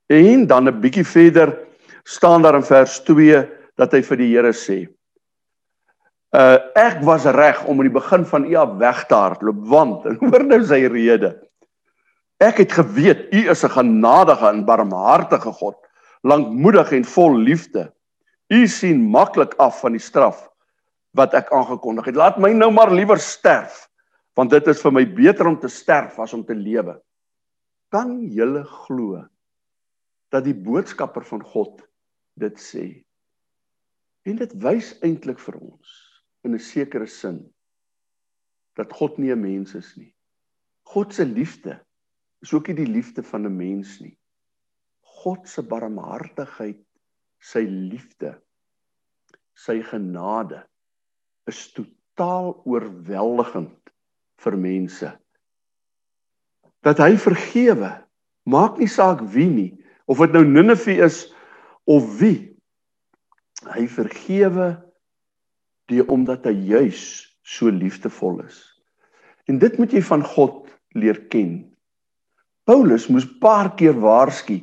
En 0.10 0.48
dan 0.48 0.68
'n 0.68 0.82
bietjie 0.82 1.06
verder 1.06 1.54
staan 2.04 2.42
daar 2.42 2.56
in 2.56 2.64
vers 2.64 3.00
2 3.04 3.46
dat 3.78 3.92
hy 3.92 4.02
vir 4.02 4.18
die 4.18 4.34
Here 4.34 4.54
sê: 4.54 4.88
"Uh 6.34 6.58
ek 6.76 7.02
was 7.04 7.26
reg 7.26 7.66
om 7.66 7.82
in 7.82 7.92
die 7.92 8.00
begin 8.00 8.26
van 8.26 8.46
u 8.46 8.56
af 8.56 8.78
weg 8.78 9.06
te 9.06 9.16
hardloop, 9.16 9.68
want 9.68 10.06
en 10.06 10.18
hoor 10.22 10.44
nou 10.44 10.64
sy 10.64 10.86
rede. 10.88 11.40
Ek 12.38 12.58
het 12.58 12.72
geweet 12.72 13.32
U 13.32 13.50
is 13.50 13.64
'n 13.64 13.70
genadige 13.70 14.48
en 14.48 14.66
barmhartige 14.66 15.52
God, 15.52 15.78
lankmoedig 16.24 16.92
en 16.92 17.06
vol 17.06 17.38
liefde. 17.38 17.94
U 18.50 18.68
sien 18.68 19.02
maklik 19.02 19.54
af 19.58 19.80
van 19.80 19.92
die 19.92 20.02
straf 20.02 20.50
wat 21.16 21.36
ek 21.38 21.52
aangekondig 21.56 22.10
het. 22.10 22.20
Laat 22.20 22.40
my 22.42 22.52
nou 22.56 22.72
maar 22.76 22.92
liewer 22.92 23.20
sterf, 23.22 23.86
want 24.36 24.52
dit 24.52 24.68
is 24.68 24.82
vir 24.84 24.94
my 24.94 25.06
beter 25.08 25.48
om 25.48 25.58
te 25.60 25.72
sterf 25.72 26.20
as 26.20 26.36
om 26.36 26.44
te 26.44 26.56
lewe. 26.58 26.98
Kan 27.94 28.18
julle 28.36 28.66
glo 28.86 29.24
dat 30.34 30.44
die 30.44 30.58
boodskapper 30.58 31.24
van 31.24 31.44
God 31.54 31.86
dit 32.42 32.60
sê? 32.60 32.86
En 34.28 34.40
dit 34.42 34.56
wys 34.60 34.92
eintlik 35.06 35.40
vir 35.40 35.60
ons 35.62 35.96
in 36.44 36.54
'n 36.54 36.60
sekere 36.60 37.08
sin 37.08 37.46
dat 38.76 38.92
God 38.92 39.18
nie 39.18 39.32
'n 39.32 39.42
mens 39.42 39.76
is 39.76 39.96
nie. 39.96 40.14
God 40.84 41.14
se 41.14 41.26
liefde 41.26 41.80
is 42.42 42.54
ook 42.54 42.68
nie 42.68 42.86
die 42.86 42.92
liefde 42.92 43.24
van 43.24 43.46
'n 43.46 43.58
mens 43.58 44.02
nie. 44.02 44.18
God 45.02 45.48
se 45.48 45.62
barmhartigheid, 45.62 46.84
sy 47.40 47.64
liefde, 47.64 48.42
sy 49.54 49.82
genade 49.82 50.66
is 51.50 51.62
totaal 51.76 52.56
oorweldigend 52.66 53.94
vir 54.44 54.58
mense. 54.60 55.12
Dat 56.86 57.02
hy 57.02 57.16
vergewe, 57.18 57.92
maak 58.46 58.78
nie 58.82 58.90
saak 58.92 59.24
wie 59.34 59.50
nie, 59.50 59.72
of 60.06 60.22
dit 60.22 60.36
nou 60.36 60.44
Ninive 60.46 60.98
is 61.02 61.26
of 61.90 62.06
wie. 62.20 62.52
Hy 63.66 63.86
vergewe 63.90 64.76
die 65.90 66.04
omdat 66.12 66.46
hy 66.50 66.54
juis 66.70 67.04
so 67.46 67.70
liefdevol 67.70 68.42
is. 68.46 68.60
En 69.50 69.60
dit 69.62 69.78
moet 69.78 69.94
jy 69.94 70.02
van 70.06 70.24
God 70.26 70.66
leer 70.98 71.20
ken. 71.30 71.64
Paulus 72.66 73.06
moes 73.14 73.28
paar 73.42 73.76
keer 73.78 73.98
waarsku 74.02 74.58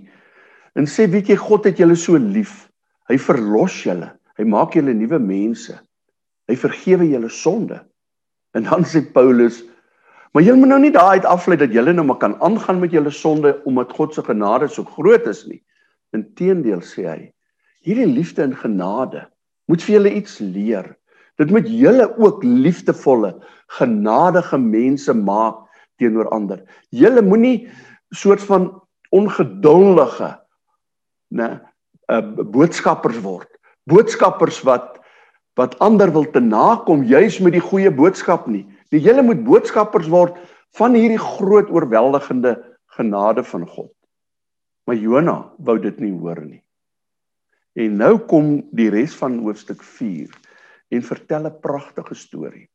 en 0.78 0.88
sê 0.90 1.06
weet 1.10 1.30
jy 1.30 1.38
God 1.38 1.68
het 1.68 1.78
julle 1.78 1.96
so 1.98 2.18
lief. 2.18 2.66
Hy 3.10 3.18
verlos 3.20 3.76
julle. 3.84 4.10
Hy 4.38 4.46
maak 4.48 4.74
julle 4.74 4.94
nuwe 4.96 5.18
mense. 5.22 5.76
Hy 6.50 6.56
vergewe 6.58 7.08
julle 7.08 7.30
sonde. 7.32 7.80
En 8.56 8.66
dan 8.68 8.84
sê 8.88 9.00
Paulus, 9.14 9.62
maar 10.32 10.44
julle 10.44 10.60
moet 10.60 10.72
nou 10.72 10.80
nie 10.82 10.94
daaruit 10.94 11.28
aflei 11.28 11.58
dat 11.60 11.72
julle 11.72 11.94
nou 11.94 12.04
maar 12.08 12.20
kan 12.20 12.38
aangaan 12.44 12.80
met 12.80 12.92
julle 12.92 13.12
sonde 13.12 13.54
omdat 13.68 13.92
God 13.96 14.14
se 14.14 14.24
genade 14.24 14.68
so 14.68 14.84
groot 14.84 15.26
is 15.28 15.44
nie. 15.48 15.60
Inteendeel 16.16 16.82
sê 16.84 17.06
hy, 17.08 17.20
hierdie 17.84 18.08
liefde 18.08 18.44
en 18.44 18.56
genade 18.56 19.26
moet 19.70 19.84
vir 19.84 19.96
julle 19.96 20.14
iets 20.18 20.38
leer. 20.44 20.92
Dit 21.40 21.52
moet 21.52 21.68
julle 21.68 22.10
ook 22.20 22.44
liefdevolle, 22.44 23.32
genadige 23.78 24.58
mense 24.60 25.14
maak 25.16 25.62
teenoor 26.00 26.28
ander. 26.34 26.60
Julle 26.92 27.22
moenie 27.24 27.68
soort 28.12 28.42
van 28.48 28.68
ongeduldige 29.12 30.34
nê 31.32 31.48
uh, 32.12 32.20
boodskappers 32.52 33.20
word. 33.24 33.48
Boodskappers 33.88 34.60
wat 34.68 35.00
wat 35.58 35.78
ander 35.84 36.12
wil 36.12 36.24
te 36.30 36.40
nakom 36.40 37.04
juis 37.04 37.38
met 37.44 37.52
die 37.56 37.64
goeie 37.64 37.90
boodskap 37.92 38.46
nie. 38.48 38.64
Die 38.92 39.00
hele 39.04 39.24
moet 39.24 39.44
boodskappers 39.44 40.08
word 40.12 40.38
van 40.78 40.96
hierdie 40.96 41.20
groot 41.20 41.70
oorweldigende 41.70 42.56
genade 42.96 43.44
van 43.44 43.66
God. 43.68 43.92
Maar 44.88 44.96
Jona 44.96 45.36
wou 45.58 45.78
dit 45.80 45.98
nie 46.00 46.12
hoor 46.12 46.40
nie. 46.44 46.62
En 47.78 47.96
nou 48.00 48.16
kom 48.28 48.58
die 48.76 48.90
res 48.92 49.14
van 49.16 49.38
hoofstuk 49.44 49.84
4 49.84 50.32
en 50.92 51.02
vertel 51.02 51.46
'n 51.48 51.60
pragtige 51.60 52.14
storie. 52.14 52.68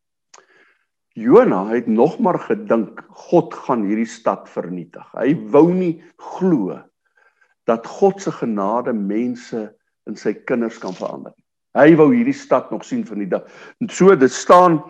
Jona 1.13 1.65
het 1.73 1.87
nog 1.87 2.19
maar 2.19 2.39
gedink 2.39 3.01
God 3.09 3.53
gaan 3.53 3.85
hierdie 3.85 4.09
stad 4.09 4.49
vernietig. 4.49 5.05
Hy 5.13 5.33
wou 5.49 5.73
nie 5.73 6.03
glo 6.17 6.77
dat 7.65 7.87
God 7.87 8.21
se 8.21 8.31
genade 8.31 8.93
mense 8.93 9.75
in 10.05 10.15
sy 10.15 10.33
kinders 10.33 10.77
kan 10.77 10.93
verander 10.93 11.33
nie. 11.35 11.46
Hy 11.77 11.93
wou 11.95 12.09
hierdie 12.13 12.35
stad 12.35 12.71
nog 12.71 12.85
sien 12.85 13.05
vernietig. 13.05 13.43
En 13.81 13.89
so 13.89 14.15
dit 14.15 14.33
staan 14.33 14.81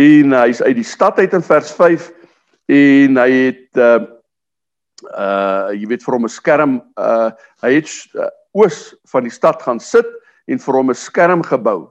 en 0.00 0.36
hy's 0.42 0.60
uit 0.62 0.76
die 0.76 0.86
stad 0.86 1.18
uit 1.18 1.32
in 1.32 1.44
vers 1.46 1.72
5 1.78 2.10
en 2.74 3.22
hy 3.22 3.30
het 3.32 3.80
uh 3.80 4.02
uh 5.10 5.72
jy 5.74 5.88
weet 5.90 6.04
vir 6.04 6.14
hom 6.16 6.26
'n 6.28 6.32
skerm 6.32 6.74
uh 7.00 7.30
hy 7.64 7.72
het 7.78 7.90
uh, 8.14 8.28
oos 8.54 8.94
van 9.10 9.26
die 9.26 9.32
stad 9.34 9.62
gaan 9.62 9.80
sit 9.80 10.06
en 10.46 10.58
vir 10.58 10.74
hom 10.74 10.90
'n 10.90 10.94
skerm 10.94 11.42
gebou. 11.42 11.90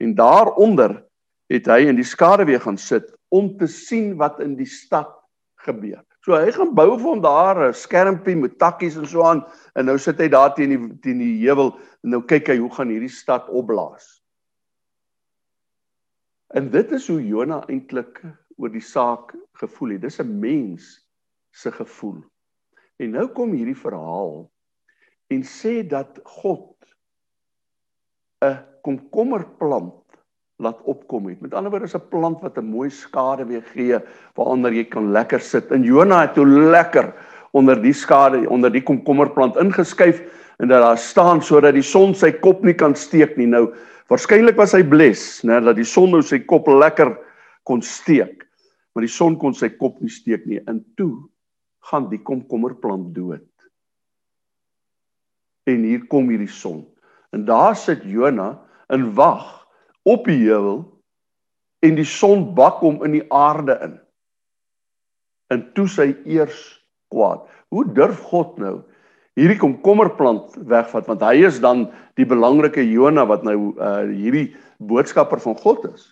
En 0.00 0.14
daaronder 0.14 1.04
het 1.48 1.66
hy 1.66 1.88
in 1.88 1.96
die 1.96 2.06
skaduwee 2.06 2.60
gaan 2.60 2.78
sit 2.78 3.14
om 3.28 3.56
te 3.58 3.66
sien 3.66 4.16
wat 4.16 4.40
in 4.40 4.56
die 4.56 4.68
stad 4.68 5.10
gebeur. 5.64 6.07
So 6.28 6.36
hy 6.36 6.50
gaan 6.52 6.74
bou 6.76 6.90
vir 6.90 7.06
hom 7.08 7.20
daar 7.24 7.56
'n 7.56 7.72
skermpie 7.72 8.36
met 8.36 8.58
takkies 8.60 8.96
en 9.00 9.06
so 9.08 9.22
aan 9.24 9.40
en 9.74 9.86
nou 9.88 9.96
sit 9.96 10.18
hy 10.20 10.28
daar 10.28 10.52
teen 10.52 10.74
die 10.74 10.88
teen 11.00 11.22
die 11.24 11.40
heuwel 11.40 11.70
en 12.04 12.10
nou 12.12 12.20
kyk 12.20 12.50
hy 12.52 12.56
hoe 12.58 12.68
gaan 12.68 12.90
hierdie 12.92 13.08
stad 13.08 13.48
opblaas. 13.48 14.20
En 16.52 16.68
dit 16.68 16.92
is 16.92 17.08
hoe 17.08 17.24
Jona 17.24 17.62
eintlik 17.72 18.20
oor 18.58 18.68
die 18.68 18.84
saak 18.84 19.32
gevoel 19.56 19.96
het. 19.96 20.02
Dis 20.02 20.20
'n 20.20 20.40
mens 20.40 21.00
se 21.50 21.72
gevoel. 21.72 22.20
En 23.00 23.10
nou 23.10 23.28
kom 23.32 23.56
hierdie 23.56 23.80
verhaal 23.86 24.50
en 25.32 25.42
sê 25.42 25.80
dat 25.88 26.20
God 26.24 26.76
'n 28.44 28.60
komkommerplant 28.82 30.07
laat 30.58 30.78
opkom 30.90 31.28
het. 31.30 31.40
Met 31.40 31.54
ander 31.54 31.70
woorde 31.70 31.86
is 31.86 31.94
'n 31.94 32.08
plant 32.10 32.40
wat 32.40 32.58
'n 32.58 32.70
mooi 32.70 32.90
skade 32.90 33.46
weer 33.46 33.62
gee 33.62 33.98
waaronder 34.34 34.72
jy 34.72 34.84
kan 34.84 35.12
lekker 35.12 35.40
sit. 35.40 35.70
En 35.70 35.82
Jona 35.82 36.20
het 36.20 36.34
toe 36.34 36.46
lekker 36.46 37.14
onder 37.52 37.82
die 37.82 37.92
skade 37.92 38.48
onder 38.48 38.72
die 38.72 38.82
komkommerplant 38.82 39.56
ingeskuif 39.56 40.20
en 40.58 40.68
dat 40.68 40.82
daar 40.82 40.98
staan 40.98 41.42
sodat 41.42 41.74
die 41.74 41.82
son 41.82 42.14
sy 42.14 42.32
kop 42.32 42.64
nie 42.64 42.74
kan 42.74 42.94
steek 42.94 43.36
nie. 43.36 43.46
Nou 43.46 43.74
waarskynlik 44.08 44.56
was 44.56 44.72
hy 44.72 44.82
bles, 44.82 45.42
né, 45.44 45.60
dat 45.60 45.76
die 45.76 45.84
son 45.84 46.10
nou 46.10 46.22
sy 46.22 46.38
kop 46.38 46.66
lekker 46.66 47.16
kon 47.62 47.82
steek. 47.82 48.46
Maar 48.94 49.02
die 49.06 49.14
son 49.14 49.36
kon 49.36 49.54
sy 49.54 49.68
kop 49.68 50.00
nie 50.00 50.10
steek 50.10 50.46
nie. 50.46 50.60
En 50.66 50.84
toe 50.96 51.28
gaan 51.80 52.08
die 52.10 52.22
komkommerplant 52.22 53.14
dood. 53.14 53.46
En 55.66 55.84
hier 55.84 56.06
kom 56.06 56.28
hierdie 56.28 56.48
son. 56.48 56.86
En 57.32 57.44
daar 57.44 57.76
sit 57.76 58.02
Jona 58.02 58.58
in 58.88 59.14
wag 59.14 59.67
op 60.02 60.28
die 60.28 60.40
heuwel 60.44 60.82
en 61.86 61.98
die 61.98 62.06
son 62.06 62.54
bak 62.54 62.82
hom 62.82 63.02
in 63.06 63.18
die 63.18 63.26
aarde 63.34 63.78
in. 63.86 63.96
En 65.54 65.64
toe 65.74 65.86
sy 65.88 66.10
eers 66.28 66.58
kwaad. 67.12 67.46
Hoe 67.72 67.84
durf 67.96 68.20
God 68.30 68.58
nou 68.60 68.80
hierdie 69.38 69.58
komkommerplant 69.60 70.56
wegvat 70.68 71.06
want 71.06 71.22
hy 71.22 71.44
is 71.46 71.60
dan 71.62 71.86
die 72.18 72.26
belangrike 72.26 72.82
Jona 72.82 73.24
wat 73.28 73.44
nou 73.46 73.74
uh, 73.78 74.02
hierdie 74.10 74.50
boodskapper 74.82 75.40
van 75.42 75.58
God 75.62 75.86
is. 75.92 76.08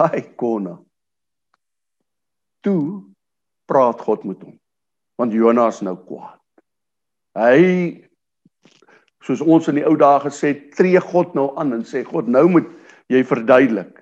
Hy 0.00 0.22
konna. 0.40 0.78
Toe 2.64 3.04
praat 3.68 4.00
God 4.04 4.24
met 4.28 4.40
hom. 4.44 4.56
Want 5.20 5.36
Jona 5.36 5.68
is 5.68 5.82
nou 5.84 5.96
kwaad. 6.08 6.38
Hy 7.36 7.60
soos 9.24 9.42
ons 9.44 9.68
in 9.68 9.76
die 9.78 9.86
ou 9.86 9.96
dae 10.00 10.22
gesê 10.24 10.54
tree 10.76 11.00
God 11.10 11.36
nou 11.36 11.50
aan 11.60 11.74
en 11.76 11.84
sê 11.86 12.02
God 12.06 12.30
nou 12.32 12.46
moet 12.48 12.68
jy 13.10 13.22
verduidelik. 13.26 14.00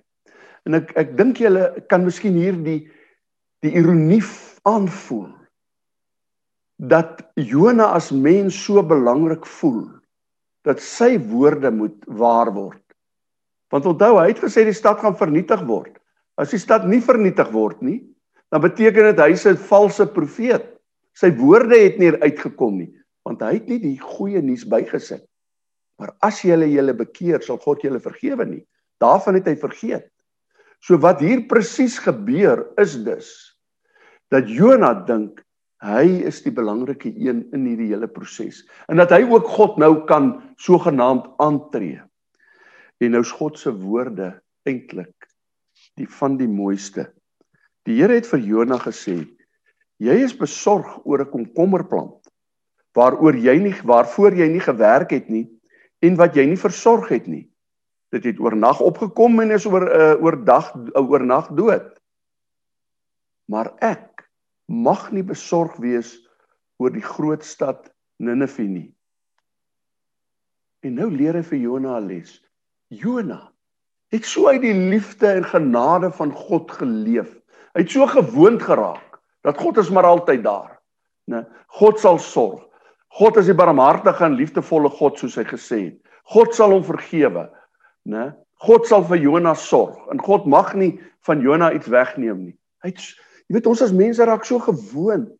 En 0.68 0.76
ek 0.78 0.92
ek 1.00 1.16
dink 1.18 1.40
julle 1.40 1.70
kan 1.88 2.04
miskien 2.04 2.36
hier 2.36 2.56
die 2.64 2.80
die 3.64 3.74
ironie 3.74 4.22
aanvoel 4.68 5.32
dat 6.78 7.24
Jona 7.34 7.88
as 7.96 8.12
mens 8.14 8.54
so 8.54 8.84
belangrik 8.86 9.46
voel 9.58 9.88
dat 10.68 10.82
sy 10.84 11.16
woorde 11.30 11.72
moet 11.74 11.96
waar 12.06 12.52
word. 12.54 12.82
Want 13.72 13.88
onthou, 13.88 14.14
hy 14.20 14.28
het 14.30 14.42
gesê 14.42 14.62
die 14.66 14.76
stad 14.76 15.00
gaan 15.02 15.16
vernietig 15.18 15.64
word. 15.66 15.96
As 16.38 16.52
die 16.54 16.62
stad 16.62 16.86
nie 16.86 17.00
vernietig 17.02 17.50
word 17.52 17.82
nie, 17.82 17.98
dan 18.52 18.62
beteken 18.62 19.10
dit 19.10 19.20
hy's 19.24 19.46
'n 19.46 19.56
valse 19.56 20.06
profeet. 20.06 20.64
Sy 21.18 21.32
woorde 21.36 21.74
het 21.74 21.98
nie 21.98 22.12
uitgekom 22.14 22.78
nie, 22.78 22.92
want 23.24 23.42
hy 23.42 23.54
het 23.58 23.68
nie 23.68 23.78
die 23.78 23.98
goeie 23.98 24.40
nuus 24.42 24.64
bygesit. 24.64 25.26
Maar 25.98 26.14
as 26.22 26.44
jy 26.44 26.54
julle 26.54 26.94
bekeer, 26.94 27.42
sal 27.42 27.58
God 27.58 27.82
julle 27.82 27.98
vergewe 27.98 28.44
nie. 28.46 28.64
Daarvan 29.02 29.38
het 29.38 29.46
hy 29.46 29.56
vergeet. 29.56 30.08
So 30.82 30.98
wat 31.02 31.22
hier 31.22 31.46
presies 31.50 31.98
gebeur 32.02 32.66
is 32.78 32.96
dus 33.04 33.30
dat 34.30 34.50
Jona 34.50 34.92
dink 35.08 35.40
hy 35.82 36.26
is 36.26 36.42
die 36.44 36.52
belangrike 36.54 37.10
een 37.14 37.44
in 37.54 37.64
hierdie 37.66 37.92
hele 37.92 38.08
proses 38.10 38.64
en 38.90 38.98
dat 39.00 39.14
hy 39.14 39.22
ook 39.26 39.46
God 39.56 39.78
nou 39.80 40.04
kan 40.10 40.34
sogenaamd 40.60 41.30
aantree. 41.42 42.02
En 42.98 43.14
nou's 43.14 43.30
God 43.38 43.58
se 43.58 43.72
woorde 43.72 44.34
eintlik 44.66 45.28
die 45.98 46.08
van 46.18 46.36
die 46.38 46.50
mooiste. 46.50 47.08
Die 47.86 47.98
Here 47.98 48.18
het 48.18 48.26
vir 48.26 48.42
Jona 48.42 48.78
gesê: 48.82 49.22
"Jy 49.98 50.16
is 50.24 50.34
besorg 50.34 51.06
oor 51.06 51.22
'n 51.22 51.30
komkommerplant 51.30 52.26
waaroor 52.94 53.36
jy 53.36 53.58
nie 53.58 53.74
waarvoor 53.84 54.34
jy 54.34 54.48
nie 54.48 54.60
gewerk 54.60 55.10
het 55.10 55.28
nie 55.30 55.46
en 56.02 56.16
wat 56.16 56.34
jy 56.34 56.46
nie 56.46 56.60
versorg 56.60 57.08
het 57.08 57.26
nie." 57.26 57.48
Dit 58.14 58.24
het 58.24 58.40
oornag 58.40 58.80
opgekom 58.80 59.40
en 59.40 59.50
is 59.50 59.66
oor 59.66 59.84
uh, 59.88 60.14
oordag 60.22 60.72
uh, 60.74 61.02
oornag 61.02 61.50
dood. 61.58 61.90
Maar 63.48 63.72
ek 63.84 64.24
mag 64.68 65.10
nie 65.12 65.24
besorg 65.24 65.76
wees 65.80 66.16
oor 66.78 66.92
die 66.94 67.04
groot 67.04 67.44
stad 67.44 67.90
Ninive 68.18 68.64
nie. 68.66 68.88
En 70.82 70.96
nou 70.98 71.08
leer 71.10 71.36
hy 71.38 71.44
vir 71.46 71.58
Jona 71.58 71.98
'n 71.98 72.08
les. 72.08 72.32
Jona 72.90 73.52
het 74.10 74.24
so 74.24 74.48
uit 74.48 74.62
die 74.62 74.74
liefde 74.74 75.28
en 75.28 75.44
genade 75.44 76.10
van 76.10 76.32
God 76.32 76.70
geleef. 76.72 77.34
Hy 77.74 77.84
het 77.84 77.90
so 77.90 78.06
gewoond 78.06 78.62
geraak 78.62 79.20
dat 79.44 79.58
God 79.60 79.78
is 79.78 79.90
maar 79.90 80.08
altyd 80.08 80.42
daar. 80.44 80.78
Né? 81.30 81.44
God 81.66 82.00
sal 82.00 82.18
sorg. 82.18 82.64
God 83.08 83.36
is 83.36 83.46
die 83.46 83.54
barmhartige 83.56 84.24
en 84.24 84.36
liefdevolle 84.38 84.88
God 84.88 85.18
soos 85.18 85.36
hy 85.36 85.44
gesê 85.44 85.78
het. 85.90 85.98
God 86.24 86.54
sal 86.54 86.72
hom 86.72 86.84
vergewe 86.84 87.48
né? 88.08 88.32
God 88.64 88.88
sal 88.88 89.04
vir 89.06 89.20
Jonas 89.22 89.62
sorg 89.68 90.00
en 90.12 90.20
God 90.22 90.48
mag 90.50 90.74
nie 90.74 90.96
van 91.28 91.42
Jonas 91.44 91.76
iets 91.78 91.90
wegneem 91.92 92.48
nie. 92.48 92.56
Hy 92.82 92.94
jy 92.94 93.56
weet 93.56 93.68
ons 93.70 93.82
as 93.84 93.94
mense 93.96 94.24
raak 94.24 94.44
so 94.48 94.60
gewoond 94.62 95.30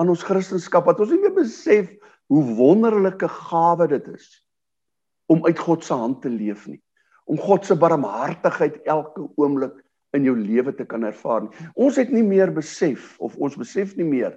aan 0.00 0.12
ons 0.12 0.24
kristendom 0.24 0.86
dat 0.86 1.00
ons 1.02 1.12
nie 1.12 1.22
meer 1.22 1.34
besef 1.36 1.88
hoe 2.30 2.42
wonderlike 2.58 3.28
gawe 3.50 3.88
dit 3.90 4.06
is 4.14 4.28
om 5.30 5.44
uit 5.46 5.58
God 5.58 5.84
se 5.86 5.94
hand 5.94 6.22
te 6.22 6.30
leef 6.30 6.66
nie. 6.66 6.80
Om 7.30 7.38
God 7.38 7.66
se 7.66 7.76
barmhartigheid 7.78 8.80
elke 8.90 9.28
oomblik 9.38 9.76
in 10.16 10.26
jou 10.26 10.34
lewe 10.34 10.72
te 10.74 10.86
kan 10.88 11.04
ervaar. 11.06 11.44
Nie. 11.46 11.68
Ons 11.78 11.98
het 12.00 12.10
nie 12.10 12.24
meer 12.26 12.50
besef 12.54 13.14
of 13.22 13.36
ons 13.38 13.58
besef 13.58 13.94
nie 13.98 14.08
meer 14.08 14.34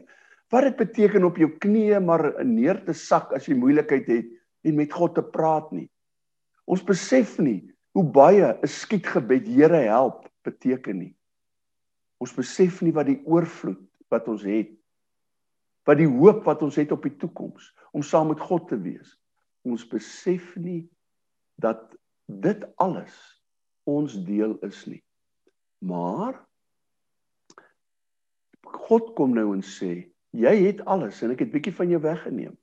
wat 0.54 0.68
dit 0.68 0.76
beteken 0.78 1.24
op 1.26 1.40
jou 1.42 1.48
knieë 1.64 1.98
maar 2.06 2.28
neer 2.46 2.78
te 2.86 2.94
sak 2.94 3.32
as 3.34 3.48
jy 3.50 3.56
moeilikheid 3.58 4.06
het 4.12 4.28
en 4.70 4.76
met 4.78 4.92
God 4.94 5.16
te 5.18 5.24
praat 5.26 5.72
nie. 5.74 5.88
Ons 6.66 6.84
besef 6.84 7.38
nie 7.40 7.62
hoe 7.94 8.04
baie 8.04 8.46
'n 8.54 8.68
skietgebed 8.68 9.48
Here 9.48 9.84
help 9.90 10.30
beteken 10.44 10.98
nie. 10.98 11.16
Ons 12.18 12.34
besef 12.34 12.82
nie 12.82 12.94
wat 12.94 13.06
die 13.06 13.22
oorvloed 13.26 13.82
wat 14.10 14.28
ons 14.28 14.44
het, 14.44 14.72
wat 15.86 15.98
die 15.98 16.08
hoop 16.08 16.46
wat 16.46 16.62
ons 16.62 16.76
het 16.76 16.92
op 16.92 17.04
die 17.04 17.18
toekoms 17.18 17.74
om 17.92 18.04
saam 18.04 18.28
met 18.32 18.40
God 18.40 18.68
te 18.68 18.80
wees. 18.80 19.18
Ons 19.64 19.88
besef 19.88 20.56
nie 20.56 20.90
dat 21.56 21.96
dit 22.26 22.64
alles 22.82 23.14
ons 23.84 24.16
deel 24.26 24.56
is 24.64 24.86
nie. 24.88 25.04
Maar 25.84 26.40
God 28.64 29.14
kom 29.16 29.36
nou 29.36 29.52
en 29.54 29.62
sê, 29.62 30.08
jy 30.32 30.54
het 30.64 30.82
alles 30.90 31.22
en 31.22 31.34
ek 31.36 31.44
het 31.46 31.52
bietjie 31.52 31.76
van 31.76 31.92
jou 31.92 32.00
weggeneem. 32.02 32.56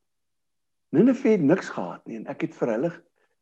Nineve 0.90 1.36
het 1.36 1.44
niks 1.44 1.68
gehad 1.70 2.02
nie 2.08 2.18
en 2.18 2.26
ek 2.32 2.48
het 2.48 2.56
vir 2.56 2.74
hulle 2.74 2.92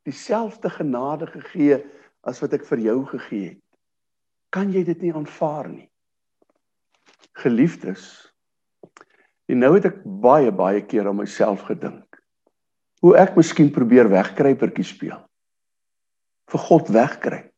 dieselfde 0.08 0.70
genade 0.72 1.28
gegee 1.30 1.82
as 2.26 2.40
wat 2.42 2.56
ek 2.56 2.66
vir 2.68 2.82
jou 2.88 2.98
gegee 3.12 3.52
het. 3.52 3.62
Kan 4.54 4.72
jy 4.72 4.82
dit 4.88 5.04
nie 5.04 5.12
aanvaar 5.12 5.68
nie? 5.68 5.88
Geliefdes, 7.38 8.04
en 9.48 9.62
nou 9.62 9.74
het 9.76 9.88
ek 9.88 10.00
baie 10.04 10.50
baie 10.52 10.80
keer 10.84 11.08
aan 11.08 11.20
myself 11.20 11.66
gedink. 11.68 12.04
Hoe 13.04 13.14
ek 13.20 13.36
miskien 13.38 13.70
probeer 13.72 14.10
wegkruipertjie 14.10 14.86
speel. 14.86 15.20
vir 16.48 16.62
God 16.64 16.88
wegkruip. 16.88 17.52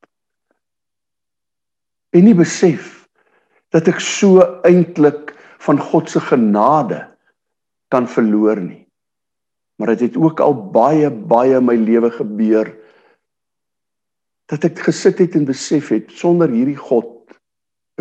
En 2.10 2.24
nie 2.26 2.34
besef 2.34 3.06
dat 3.70 3.86
ek 3.86 4.00
so 4.02 4.42
eintlik 4.66 5.30
van 5.62 5.78
God 5.78 6.10
se 6.10 6.18
genade 6.26 7.04
kan 7.94 8.08
verloor 8.10 8.58
nie. 8.58 8.89
Maar 9.80 9.94
dit 9.94 10.00
het 10.00 10.16
ook 10.20 10.40
al 10.44 10.52
baie 10.70 11.08
baie 11.08 11.60
my 11.64 11.72
lewe 11.80 12.10
gebeur 12.12 12.68
dat 14.52 14.66
ek 14.68 14.82
gesit 14.84 15.22
het 15.22 15.38
en 15.38 15.46
besef 15.48 15.88
het 15.94 16.12
sonder 16.12 16.52
hierdie 16.52 16.76
God 16.76 17.32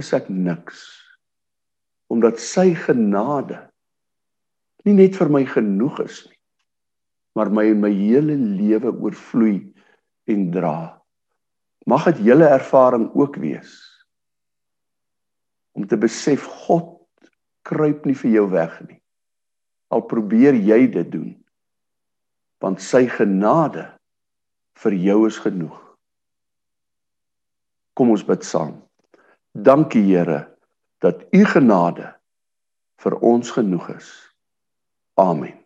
is 0.02 0.12
ek 0.18 0.28
niks. 0.28 0.82
Omdat 2.12 2.42
sy 2.44 2.74
genade 2.76 3.62
nie 4.84 4.98
net 4.98 5.16
vir 5.16 5.32
my 5.32 5.46
genoeg 5.48 6.04
is 6.04 6.20
nie, 6.28 6.36
maar 7.40 7.52
my 7.54 7.70
my 7.72 7.96
hele 7.96 8.36
lewe 8.36 8.92
oorvloei 8.92 9.58
en 10.28 10.48
dra. 10.52 10.78
Mag 11.88 12.12
dit 12.12 12.26
julle 12.28 12.52
ervaring 12.60 13.08
ook 13.16 13.40
wees 13.40 13.78
om 15.80 15.88
te 15.88 15.96
besef 15.96 16.44
God 16.68 16.98
kruip 17.64 18.04
nie 18.04 18.20
vir 18.20 18.36
jou 18.42 18.50
weg 18.52 18.82
nie. 18.84 19.00
Al 19.96 20.04
probeer 20.12 20.60
jy 20.60 20.88
dit 20.92 21.16
doen 21.16 21.38
want 22.64 22.82
sy 22.84 23.06
genade 23.08 23.86
vir 24.80 24.96
jou 24.96 25.20
is 25.28 25.40
genoeg. 25.40 25.78
Kom 27.96 28.12
ons 28.16 28.24
bid 28.24 28.46
saam. 28.48 28.78
Dankie 29.52 30.04
Here 30.08 30.46
dat 31.04 31.24
u 31.36 31.44
genade 31.48 32.14
vir 33.00 33.16
ons 33.24 33.52
genoeg 33.56 33.90
is. 33.96 34.12
Amen. 35.20 35.59